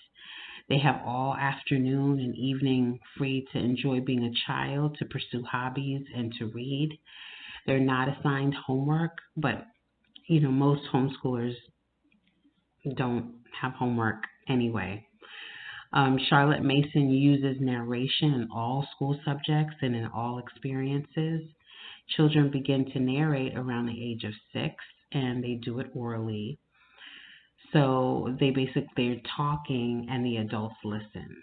They 0.68 0.80
have 0.80 1.02
all 1.06 1.36
afternoon 1.36 2.20
and 2.20 2.36
evening 2.36 3.00
free 3.18 3.48
to 3.54 3.58
enjoy 3.58 4.02
being 4.02 4.26
a 4.26 4.48
child, 4.48 4.98
to 5.00 5.06
pursue 5.06 5.44
hobbies, 5.44 6.06
and 6.16 6.34
to 6.34 6.48
read. 6.48 7.00
They're 7.66 7.80
not 7.80 8.08
assigned 8.08 8.56
homework, 8.56 9.12
but 9.38 9.66
you 10.28 10.40
know, 10.40 10.52
most 10.52 10.82
homeschoolers 10.94 11.56
don't 12.96 13.34
have 13.60 13.74
homework 13.74 14.24
anyway. 14.48 15.06
Um, 15.92 16.20
Charlotte 16.30 16.64
Mason 16.64 17.10
uses 17.10 17.58
narration 17.60 18.34
in 18.36 18.48
all 18.54 18.88
school 18.96 19.20
subjects 19.26 19.76
and 19.82 19.96
in 19.96 20.06
all 20.08 20.38
experiences. 20.38 21.42
Children 22.16 22.52
begin 22.52 22.86
to 22.92 23.00
narrate 23.00 23.58
around 23.58 23.88
the 23.88 24.04
age 24.04 24.24
of 24.24 24.34
six, 24.54 24.76
and 25.12 25.44
they 25.44 25.56
do 25.56 25.80
it 25.80 25.88
orally. 25.96 26.60
So 27.74 28.36
they 28.40 28.52
basically 28.52 29.10
are 29.10 29.22
talking, 29.36 30.08
and 30.10 30.26
the 30.26 30.38
adults 30.38 30.76
listen. 30.84 31.36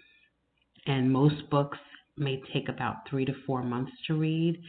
And 0.87 1.12
most 1.12 1.49
books 1.51 1.79
may 2.17 2.41
take 2.53 2.69
about 2.69 3.09
three 3.09 3.25
to 3.25 3.35
four 3.47 3.62
months 3.62 3.93
to 4.07 4.14
read. 4.14 4.61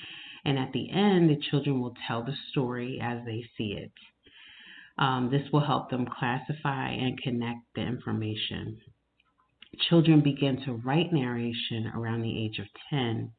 And 0.47 0.57
at 0.57 0.71
the 0.71 0.89
end, 0.89 1.29
the 1.29 1.41
children 1.51 1.81
will 1.81 1.93
tell 2.07 2.23
the 2.23 2.33
story 2.51 3.01
as 3.03 3.19
they 3.25 3.43
see 3.57 3.73
it. 3.73 3.91
Um, 4.97 5.29
this 5.29 5.43
will 5.51 5.65
help 5.65 5.89
them 5.89 6.07
classify 6.07 6.89
and 6.89 7.21
connect 7.21 7.59
the 7.75 7.81
information. 7.81 8.77
Children 9.89 10.21
begin 10.21 10.61
to 10.65 10.75
write 10.85 11.11
narration 11.11 11.91
around 11.93 12.21
the 12.21 12.45
age 12.45 12.59
of 12.59 12.65
10, 12.89 13.29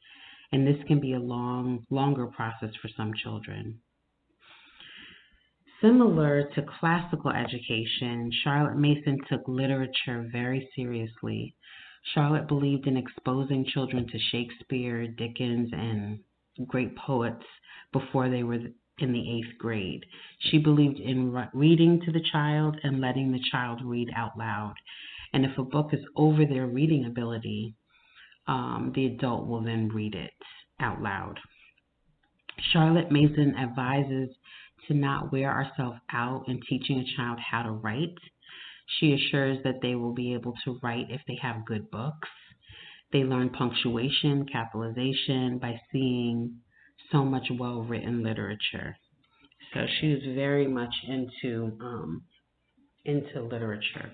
and 0.53 0.67
this 0.67 0.77
can 0.87 1.01
be 1.01 1.15
a 1.15 1.19
long, 1.19 1.87
longer 1.89 2.27
process 2.27 2.75
for 2.83 2.89
some 2.95 3.15
children. 3.15 3.81
Similar 5.81 6.51
to 6.57 6.67
classical 6.79 7.31
education, 7.31 8.31
Charlotte 8.45 8.77
Mason 8.77 9.19
took 9.31 9.41
literature 9.49 10.29
very 10.31 10.69
seriously. 10.77 11.55
Charlotte 12.15 12.49
believed 12.49 12.87
in 12.87 12.99
exposing 12.99 13.65
children 13.65 14.07
to 14.09 14.19
Shakespeare, 14.31 15.07
Dickens, 15.07 15.71
and 15.73 16.21
great 16.67 16.97
poets 16.97 17.45
before 17.93 18.29
they 18.29 18.43
were 18.43 18.59
in 19.01 19.13
the 19.13 19.39
eighth 19.39 19.59
grade. 19.59 20.05
She 20.39 20.59
believed 20.59 20.99
in 20.99 21.33
reading 21.53 22.01
to 22.05 22.13
the 22.13 22.25
child 22.33 22.77
and 22.83 23.01
letting 23.01 23.33
the 23.33 23.43
child 23.51 23.81
read 23.85 24.09
out 24.17 24.37
loud. 24.37 24.75
And 25.33 25.45
if 25.45 25.57
a 25.59 25.63
book 25.63 25.91
is 25.93 26.05
over 26.17 26.45
their 26.45 26.67
reading 26.67 27.05
ability, 27.05 27.75
um, 28.47 28.93
the 28.95 29.07
adult 29.07 29.47
will 29.47 29.63
then 29.63 29.89
read 29.89 30.15
it 30.15 30.33
out 30.81 31.03
loud. 31.03 31.39
Charlotte 32.73 33.13
Mason 33.13 33.55
advises 33.57 34.31
to 34.87 34.95
not 34.95 35.31
wear 35.31 35.51
ourselves 35.53 35.99
out 36.13 36.49
in 36.49 36.61
teaching 36.69 36.99
a 36.99 37.17
child 37.17 37.39
how 37.39 37.63
to 37.63 37.71
write. 37.71 38.17
She 38.99 39.13
assures 39.13 39.59
that 39.65 39.81
they 39.83 39.95
will 39.95 40.15
be 40.15 40.33
able 40.33 40.55
to 40.65 40.79
write 40.83 41.11
if 41.11 41.21
they 41.29 41.39
have 41.43 41.67
good 41.67 41.91
books. 41.91 42.29
They 43.13 43.25
learn 43.25 43.51
punctuation, 43.51 44.47
capitalization 44.51 45.59
by 45.59 45.81
seeing 45.91 46.59
so 47.11 47.25
much 47.25 47.47
well 47.59 47.83
written 47.83 48.23
literature. 48.23 48.97
So 49.73 49.81
she 50.01 50.09
was 50.09 50.23
very 50.35 50.67
much 50.67 50.95
into 51.07 51.77
um, 51.81 52.23
into 53.05 53.43
literature. 53.43 54.11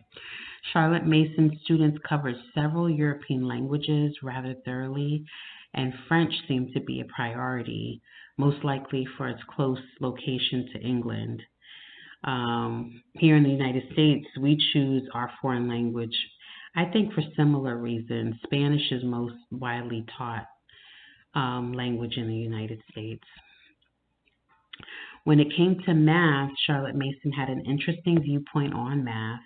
Charlotte 0.73 1.07
Mason 1.07 1.59
students 1.65 1.99
covered 2.09 2.37
several 2.55 2.89
European 2.89 3.47
languages 3.47 4.17
rather 4.23 4.55
thoroughly, 4.65 5.25
and 5.75 5.93
French 6.09 6.33
seemed 6.49 6.73
to 6.73 6.81
be 6.81 7.01
a 7.01 7.05
priority, 7.05 8.01
most 8.39 8.65
likely 8.65 9.07
for 9.17 9.29
its 9.29 9.43
close 9.55 9.79
location 10.01 10.69
to 10.73 10.81
England. 10.81 11.43
Um, 12.25 13.03
here 13.15 13.37
in 13.37 13.43
the 13.43 13.51
United 13.51 13.93
States, 13.93 14.27
we 14.41 14.57
choose 14.73 15.07
our 15.13 15.31
foreign 15.43 15.69
language, 15.69 16.17
I 16.77 16.87
think, 16.87 17.13
for 17.13 17.23
similar 17.37 17.77
reasons. 17.77 18.35
Spanish 18.45 18.91
is 18.91 19.05
most 19.05 19.37
widely 19.51 20.05
taught 20.19 20.47
um, 21.35 21.73
language 21.73 22.17
in 22.17 22.29
the 22.29 22.35
United 22.35 22.81
States. 22.91 23.25
When 25.25 25.41
it 25.41 25.55
came 25.57 25.81
to 25.87 25.95
math, 25.95 26.51
Charlotte 26.67 26.97
Mason 26.97 27.33
had 27.33 27.49
an 27.49 27.65
interesting 27.65 28.21
viewpoint 28.21 28.75
on 28.75 29.05
math. 29.05 29.41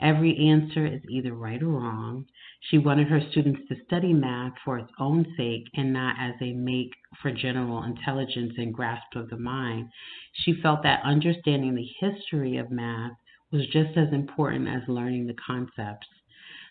Every 0.00 0.36
answer 0.48 0.86
is 0.86 1.02
either 1.08 1.34
right 1.34 1.62
or 1.62 1.68
wrong. 1.68 2.26
She 2.70 2.78
wanted 2.78 3.08
her 3.08 3.20
students 3.30 3.60
to 3.68 3.76
study 3.84 4.12
math 4.12 4.54
for 4.64 4.78
its 4.78 4.90
own 4.98 5.26
sake 5.36 5.68
and 5.74 5.92
not 5.92 6.16
as 6.18 6.34
a 6.40 6.52
make 6.52 6.92
for 7.20 7.30
general 7.30 7.82
intelligence 7.82 8.54
and 8.56 8.72
grasp 8.72 9.14
of 9.14 9.28
the 9.30 9.36
mind. 9.36 9.90
She 10.32 10.54
felt 10.62 10.82
that 10.82 11.04
understanding 11.04 11.74
the 11.74 11.88
history 12.00 12.56
of 12.56 12.70
math 12.70 13.12
was 13.50 13.66
just 13.66 13.96
as 13.96 14.12
important 14.12 14.68
as 14.68 14.88
learning 14.88 15.26
the 15.26 15.34
concepts. 15.34 16.06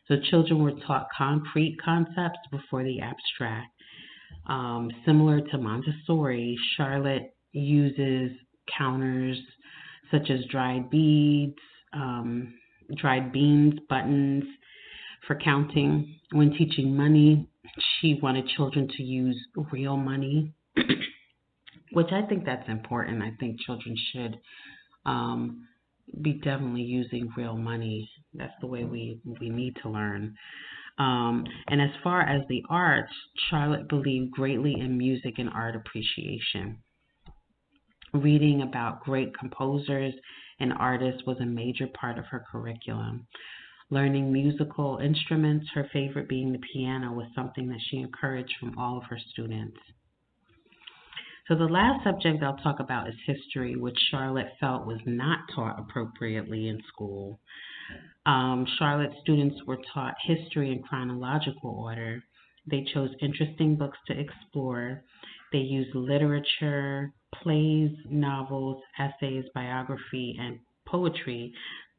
So 0.07 0.15
children 0.29 0.61
were 0.61 0.73
taught 0.85 1.07
concrete 1.15 1.77
concepts 1.83 2.39
before 2.51 2.83
the 2.83 2.99
abstract. 3.01 3.71
Um, 4.47 4.89
similar 5.05 5.41
to 5.41 5.57
Montessori, 5.57 6.57
Charlotte 6.75 7.33
uses 7.53 8.31
counters 8.77 9.37
such 10.11 10.29
as 10.29 10.39
dried 10.49 10.89
beads, 10.89 11.57
um, 11.93 12.53
dried 12.97 13.31
beans, 13.31 13.75
buttons 13.89 14.43
for 15.25 15.35
counting. 15.35 16.15
When 16.33 16.51
teaching 16.51 16.95
money, 16.95 17.47
she 17.99 18.19
wanted 18.21 18.47
children 18.49 18.87
to 18.97 19.03
use 19.03 19.37
real 19.71 19.97
money, 19.97 20.53
which 21.93 22.11
I 22.11 22.23
think 22.23 22.45
that's 22.45 22.67
important. 22.67 23.21
I 23.21 23.31
think 23.39 23.59
children 23.61 23.95
should 24.11 24.39
um, 25.05 25.67
be 26.21 26.33
definitely 26.33 26.81
using 26.81 27.29
real 27.37 27.57
money. 27.57 28.09
That's 28.33 28.53
the 28.61 28.67
way 28.67 28.83
we, 28.83 29.19
we 29.39 29.49
need 29.49 29.75
to 29.83 29.89
learn. 29.89 30.35
Um, 30.97 31.45
and 31.67 31.81
as 31.81 31.89
far 32.03 32.21
as 32.21 32.41
the 32.47 32.63
arts, 32.69 33.11
Charlotte 33.49 33.89
believed 33.89 34.31
greatly 34.31 34.75
in 34.79 34.97
music 34.97 35.35
and 35.37 35.49
art 35.49 35.75
appreciation. 35.75 36.77
Reading 38.13 38.61
about 38.61 39.03
great 39.03 39.37
composers 39.37 40.13
and 40.59 40.73
artists 40.73 41.23
was 41.25 41.37
a 41.39 41.45
major 41.45 41.87
part 41.87 42.19
of 42.19 42.25
her 42.25 42.45
curriculum. 42.51 43.25
Learning 43.89 44.31
musical 44.31 44.99
instruments, 45.03 45.67
her 45.73 45.89
favorite 45.91 46.29
being 46.29 46.51
the 46.51 46.61
piano, 46.73 47.11
was 47.11 47.27
something 47.35 47.67
that 47.69 47.81
she 47.89 47.97
encouraged 47.97 48.53
from 48.59 48.77
all 48.77 48.97
of 48.97 49.03
her 49.05 49.19
students. 49.31 49.77
So, 51.47 51.55
the 51.55 51.65
last 51.65 52.03
subject 52.03 52.43
I'll 52.43 52.55
talk 52.57 52.79
about 52.79 53.09
is 53.09 53.15
history, 53.25 53.75
which 53.75 53.97
Charlotte 54.09 54.53
felt 54.59 54.85
was 54.85 54.99
not 55.05 55.39
taught 55.53 55.79
appropriately 55.79 56.69
in 56.69 56.79
school. 56.87 57.39
Um, 58.25 58.67
Charlotte 58.77 59.13
students 59.21 59.57
were 59.65 59.79
taught 59.93 60.13
history 60.23 60.71
in 60.71 60.83
chronological 60.83 61.71
order. 61.71 62.23
They 62.69 62.85
chose 62.93 63.09
interesting 63.21 63.75
books 63.75 63.97
to 64.07 64.19
explore. 64.19 65.03
They 65.51 65.59
used 65.59 65.95
literature, 65.95 67.13
plays, 67.41 67.91
novels, 68.09 68.81
essays, 68.99 69.45
biography, 69.55 70.37
and 70.39 70.59
poetry 70.87 71.53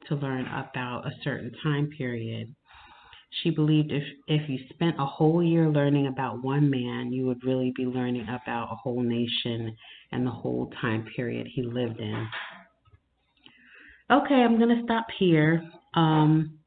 to 0.09 0.15
learn 0.15 0.47
about 0.47 1.07
a 1.07 1.13
certain 1.23 1.53
time 1.63 1.91
period. 1.97 2.55
She 3.43 3.51
believed 3.51 3.91
if, 3.93 4.03
if 4.27 4.49
you 4.49 4.59
spent 4.75 4.97
a 4.99 5.07
whole 5.07 5.43
year 5.43 5.69
learning 5.71 6.07
about 6.07 6.43
one 6.43 6.69
man, 6.69 7.13
you 7.13 7.27
would 7.27 7.43
really 7.45 7.73
be 7.75 7.87
learning 7.87 8.29
about 8.29 8.69
a 8.71 8.77
whole 8.77 9.03
nation 9.03 9.75
and 10.13 10.27
the 10.27 10.31
whole 10.31 10.71
time 10.81 11.07
period 11.17 11.49
he 11.53 11.63
lived 11.63 11.99
in. 11.99 12.29
Okay, 14.13 14.35
I'm 14.35 14.59
going 14.59 14.77
to 14.77 14.83
stop 14.85 15.07
here. 15.19 15.63
Um, 15.95 16.59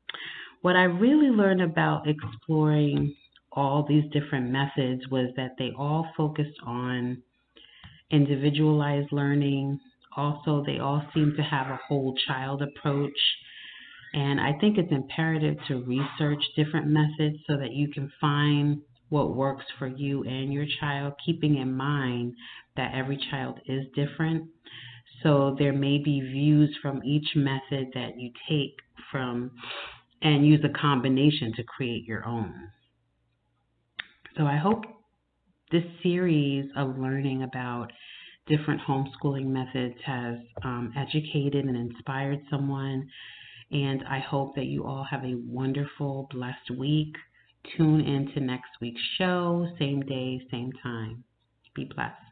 what 0.63 0.75
I 0.75 0.85
really 0.85 1.29
learned 1.29 1.61
about 1.61 2.07
exploring 2.07 3.15
all 3.51 3.85
these 3.87 4.03
different 4.11 4.49
methods 4.49 5.07
was 5.11 5.29
that 5.37 5.51
they 5.59 5.71
all 5.77 6.07
focused 6.17 6.57
on 6.65 7.21
individualized 8.09 9.09
learning. 9.11 9.79
Also, 10.17 10.63
they 10.65 10.79
all 10.79 11.03
seem 11.13 11.35
to 11.37 11.43
have 11.43 11.67
a 11.67 11.79
whole 11.87 12.15
child 12.27 12.63
approach. 12.63 13.19
And 14.15 14.41
I 14.41 14.53
think 14.59 14.79
it's 14.79 14.91
imperative 14.91 15.57
to 15.67 15.83
research 15.83 16.41
different 16.55 16.87
methods 16.87 17.37
so 17.45 17.57
that 17.57 17.73
you 17.73 17.89
can 17.89 18.11
find 18.19 18.81
what 19.09 19.35
works 19.35 19.65
for 19.77 19.85
you 19.85 20.23
and 20.23 20.51
your 20.51 20.65
child, 20.79 21.13
keeping 21.23 21.57
in 21.57 21.71
mind 21.71 22.33
that 22.75 22.95
every 22.95 23.19
child 23.29 23.59
is 23.67 23.85
different. 23.93 24.49
So 25.25 25.55
there 25.57 25.73
may 25.73 25.97
be 25.97 26.21
views 26.21 26.77
from 26.83 27.03
each 27.03 27.27
method 27.35 27.87
that 27.95 28.19
you 28.19 28.29
take 28.47 28.75
from 29.11 29.49
and 30.21 30.45
use 30.45 30.63
a 30.63 30.79
combination 30.79 31.51
to 31.55 31.63
create 31.63 32.05
your 32.05 32.23
own. 32.27 32.53
So 34.37 34.45
I 34.45 34.57
hope 34.57 34.83
this 35.71 35.83
series 36.03 36.69
of 36.77 36.99
learning 36.99 37.41
about 37.41 37.91
different 38.45 38.81
homeschooling 38.81 39.47
methods 39.47 39.95
has 40.05 40.35
um, 40.63 40.93
educated 40.95 41.65
and 41.65 41.75
inspired 41.75 42.41
someone. 42.51 43.09
And 43.71 44.03
I 44.07 44.19
hope 44.19 44.53
that 44.55 44.65
you 44.65 44.85
all 44.85 45.07
have 45.09 45.23
a 45.23 45.41
wonderful, 45.47 46.27
blessed 46.31 46.77
week. 46.77 47.15
Tune 47.75 48.01
in 48.01 48.31
to 48.35 48.41
next 48.41 48.69
week's 48.79 49.01
show, 49.17 49.67
same 49.79 50.01
day, 50.01 50.39
same 50.51 50.71
time. 50.83 51.23
Be 51.75 51.85
blessed. 51.85 52.24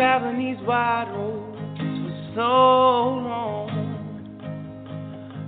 Traveling 0.00 0.38
these 0.38 0.56
wide 0.66 1.12
roads 1.12 1.58
for 1.76 2.32
so 2.34 2.40
long. 3.20 3.68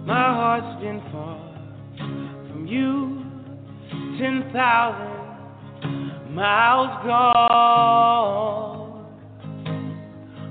My 0.05 0.15
heart's 0.15 0.79
been 0.83 1.01
far 1.11 1.41
from 1.97 2.67
you, 2.67 3.25
10,000 4.21 6.35
miles 6.35 6.91
gone. 7.07 9.07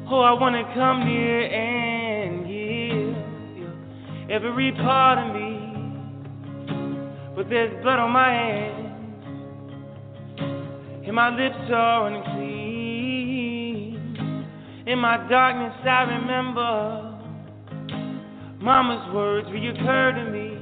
Oh, 0.10 0.22
I 0.22 0.34
want 0.34 0.56
to 0.56 0.64
come 0.74 1.06
near 1.06 1.46
and 1.46 2.48
give 2.48 3.16
you 3.56 3.70
every 4.32 4.72
part 4.78 5.20
of 5.20 5.28
me. 5.36 5.60
But 7.36 7.50
there's 7.52 7.72
blood 7.84 8.00
on 8.00 8.10
my 8.10 8.32
hands, 8.32 8.88
and 11.06 11.16
my 11.16 11.30
lips 11.30 11.70
are 11.72 12.08
unclean. 12.08 12.61
In 14.88 14.98
my 14.98 15.18
darkness, 15.30 15.76
I 15.86 16.02
remember 16.02 17.20
Mama's 18.60 19.14
words 19.14 19.48
reoccur 19.50 20.16
to 20.16 20.24
me. 20.32 20.58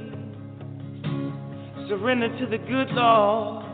Surrender 1.88 2.28
to 2.38 2.46
the 2.46 2.58
good 2.58 2.90
Lord, 2.90 3.64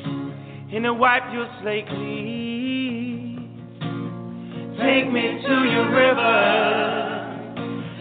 and 0.00 0.84
He'll 0.84 0.96
wipe 0.96 1.32
your 1.32 1.48
slate 1.62 1.86
clean. 1.86 3.52
Take 4.80 5.12
me 5.12 5.40
to 5.46 5.64
your 5.64 5.90
river. 5.90 6.42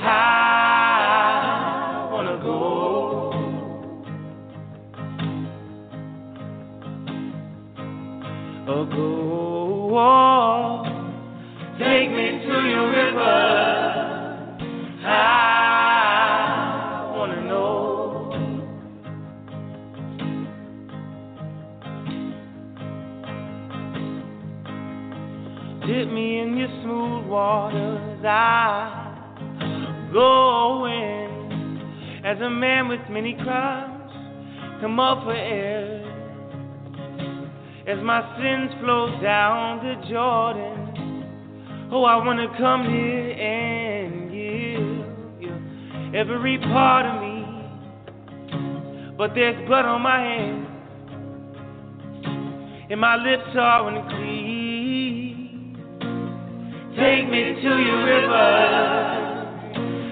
I 0.02 2.10
wanna 2.12 2.38
go. 2.42 3.32
Oh, 8.68 8.86
go. 8.86 9.15
My 38.06 38.22
sins 38.38 38.72
flow 38.82 39.20
down 39.20 39.84
to 39.84 40.10
Jordan. 40.10 40.85
Oh, 41.92 42.04
I 42.04 42.16
wanna 42.18 42.48
come 42.58 42.90
here 42.90 43.30
and 43.32 44.32
give 44.32 44.82
you 45.40 45.54
every 46.20 46.58
part 46.58 47.06
of 47.06 47.22
me. 47.22 47.46
But 49.18 49.36
there's 49.36 49.56
blood 49.68 49.86
on 49.86 50.02
my 50.02 50.20
hands, 50.20 50.68
and 52.90 53.00
my 53.00 53.16
lips 53.16 53.56
are 53.56 53.88
unclean. 53.88 55.78
Take 56.98 57.30
me 57.30 57.54
to 57.62 57.62
your 57.62 58.04
river. 58.04 58.34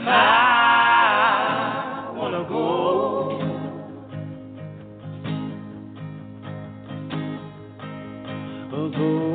I 0.06 2.12
wanna 2.16 2.44
go. 2.48 3.40
Oh, 8.74 8.90
go. 8.90 9.33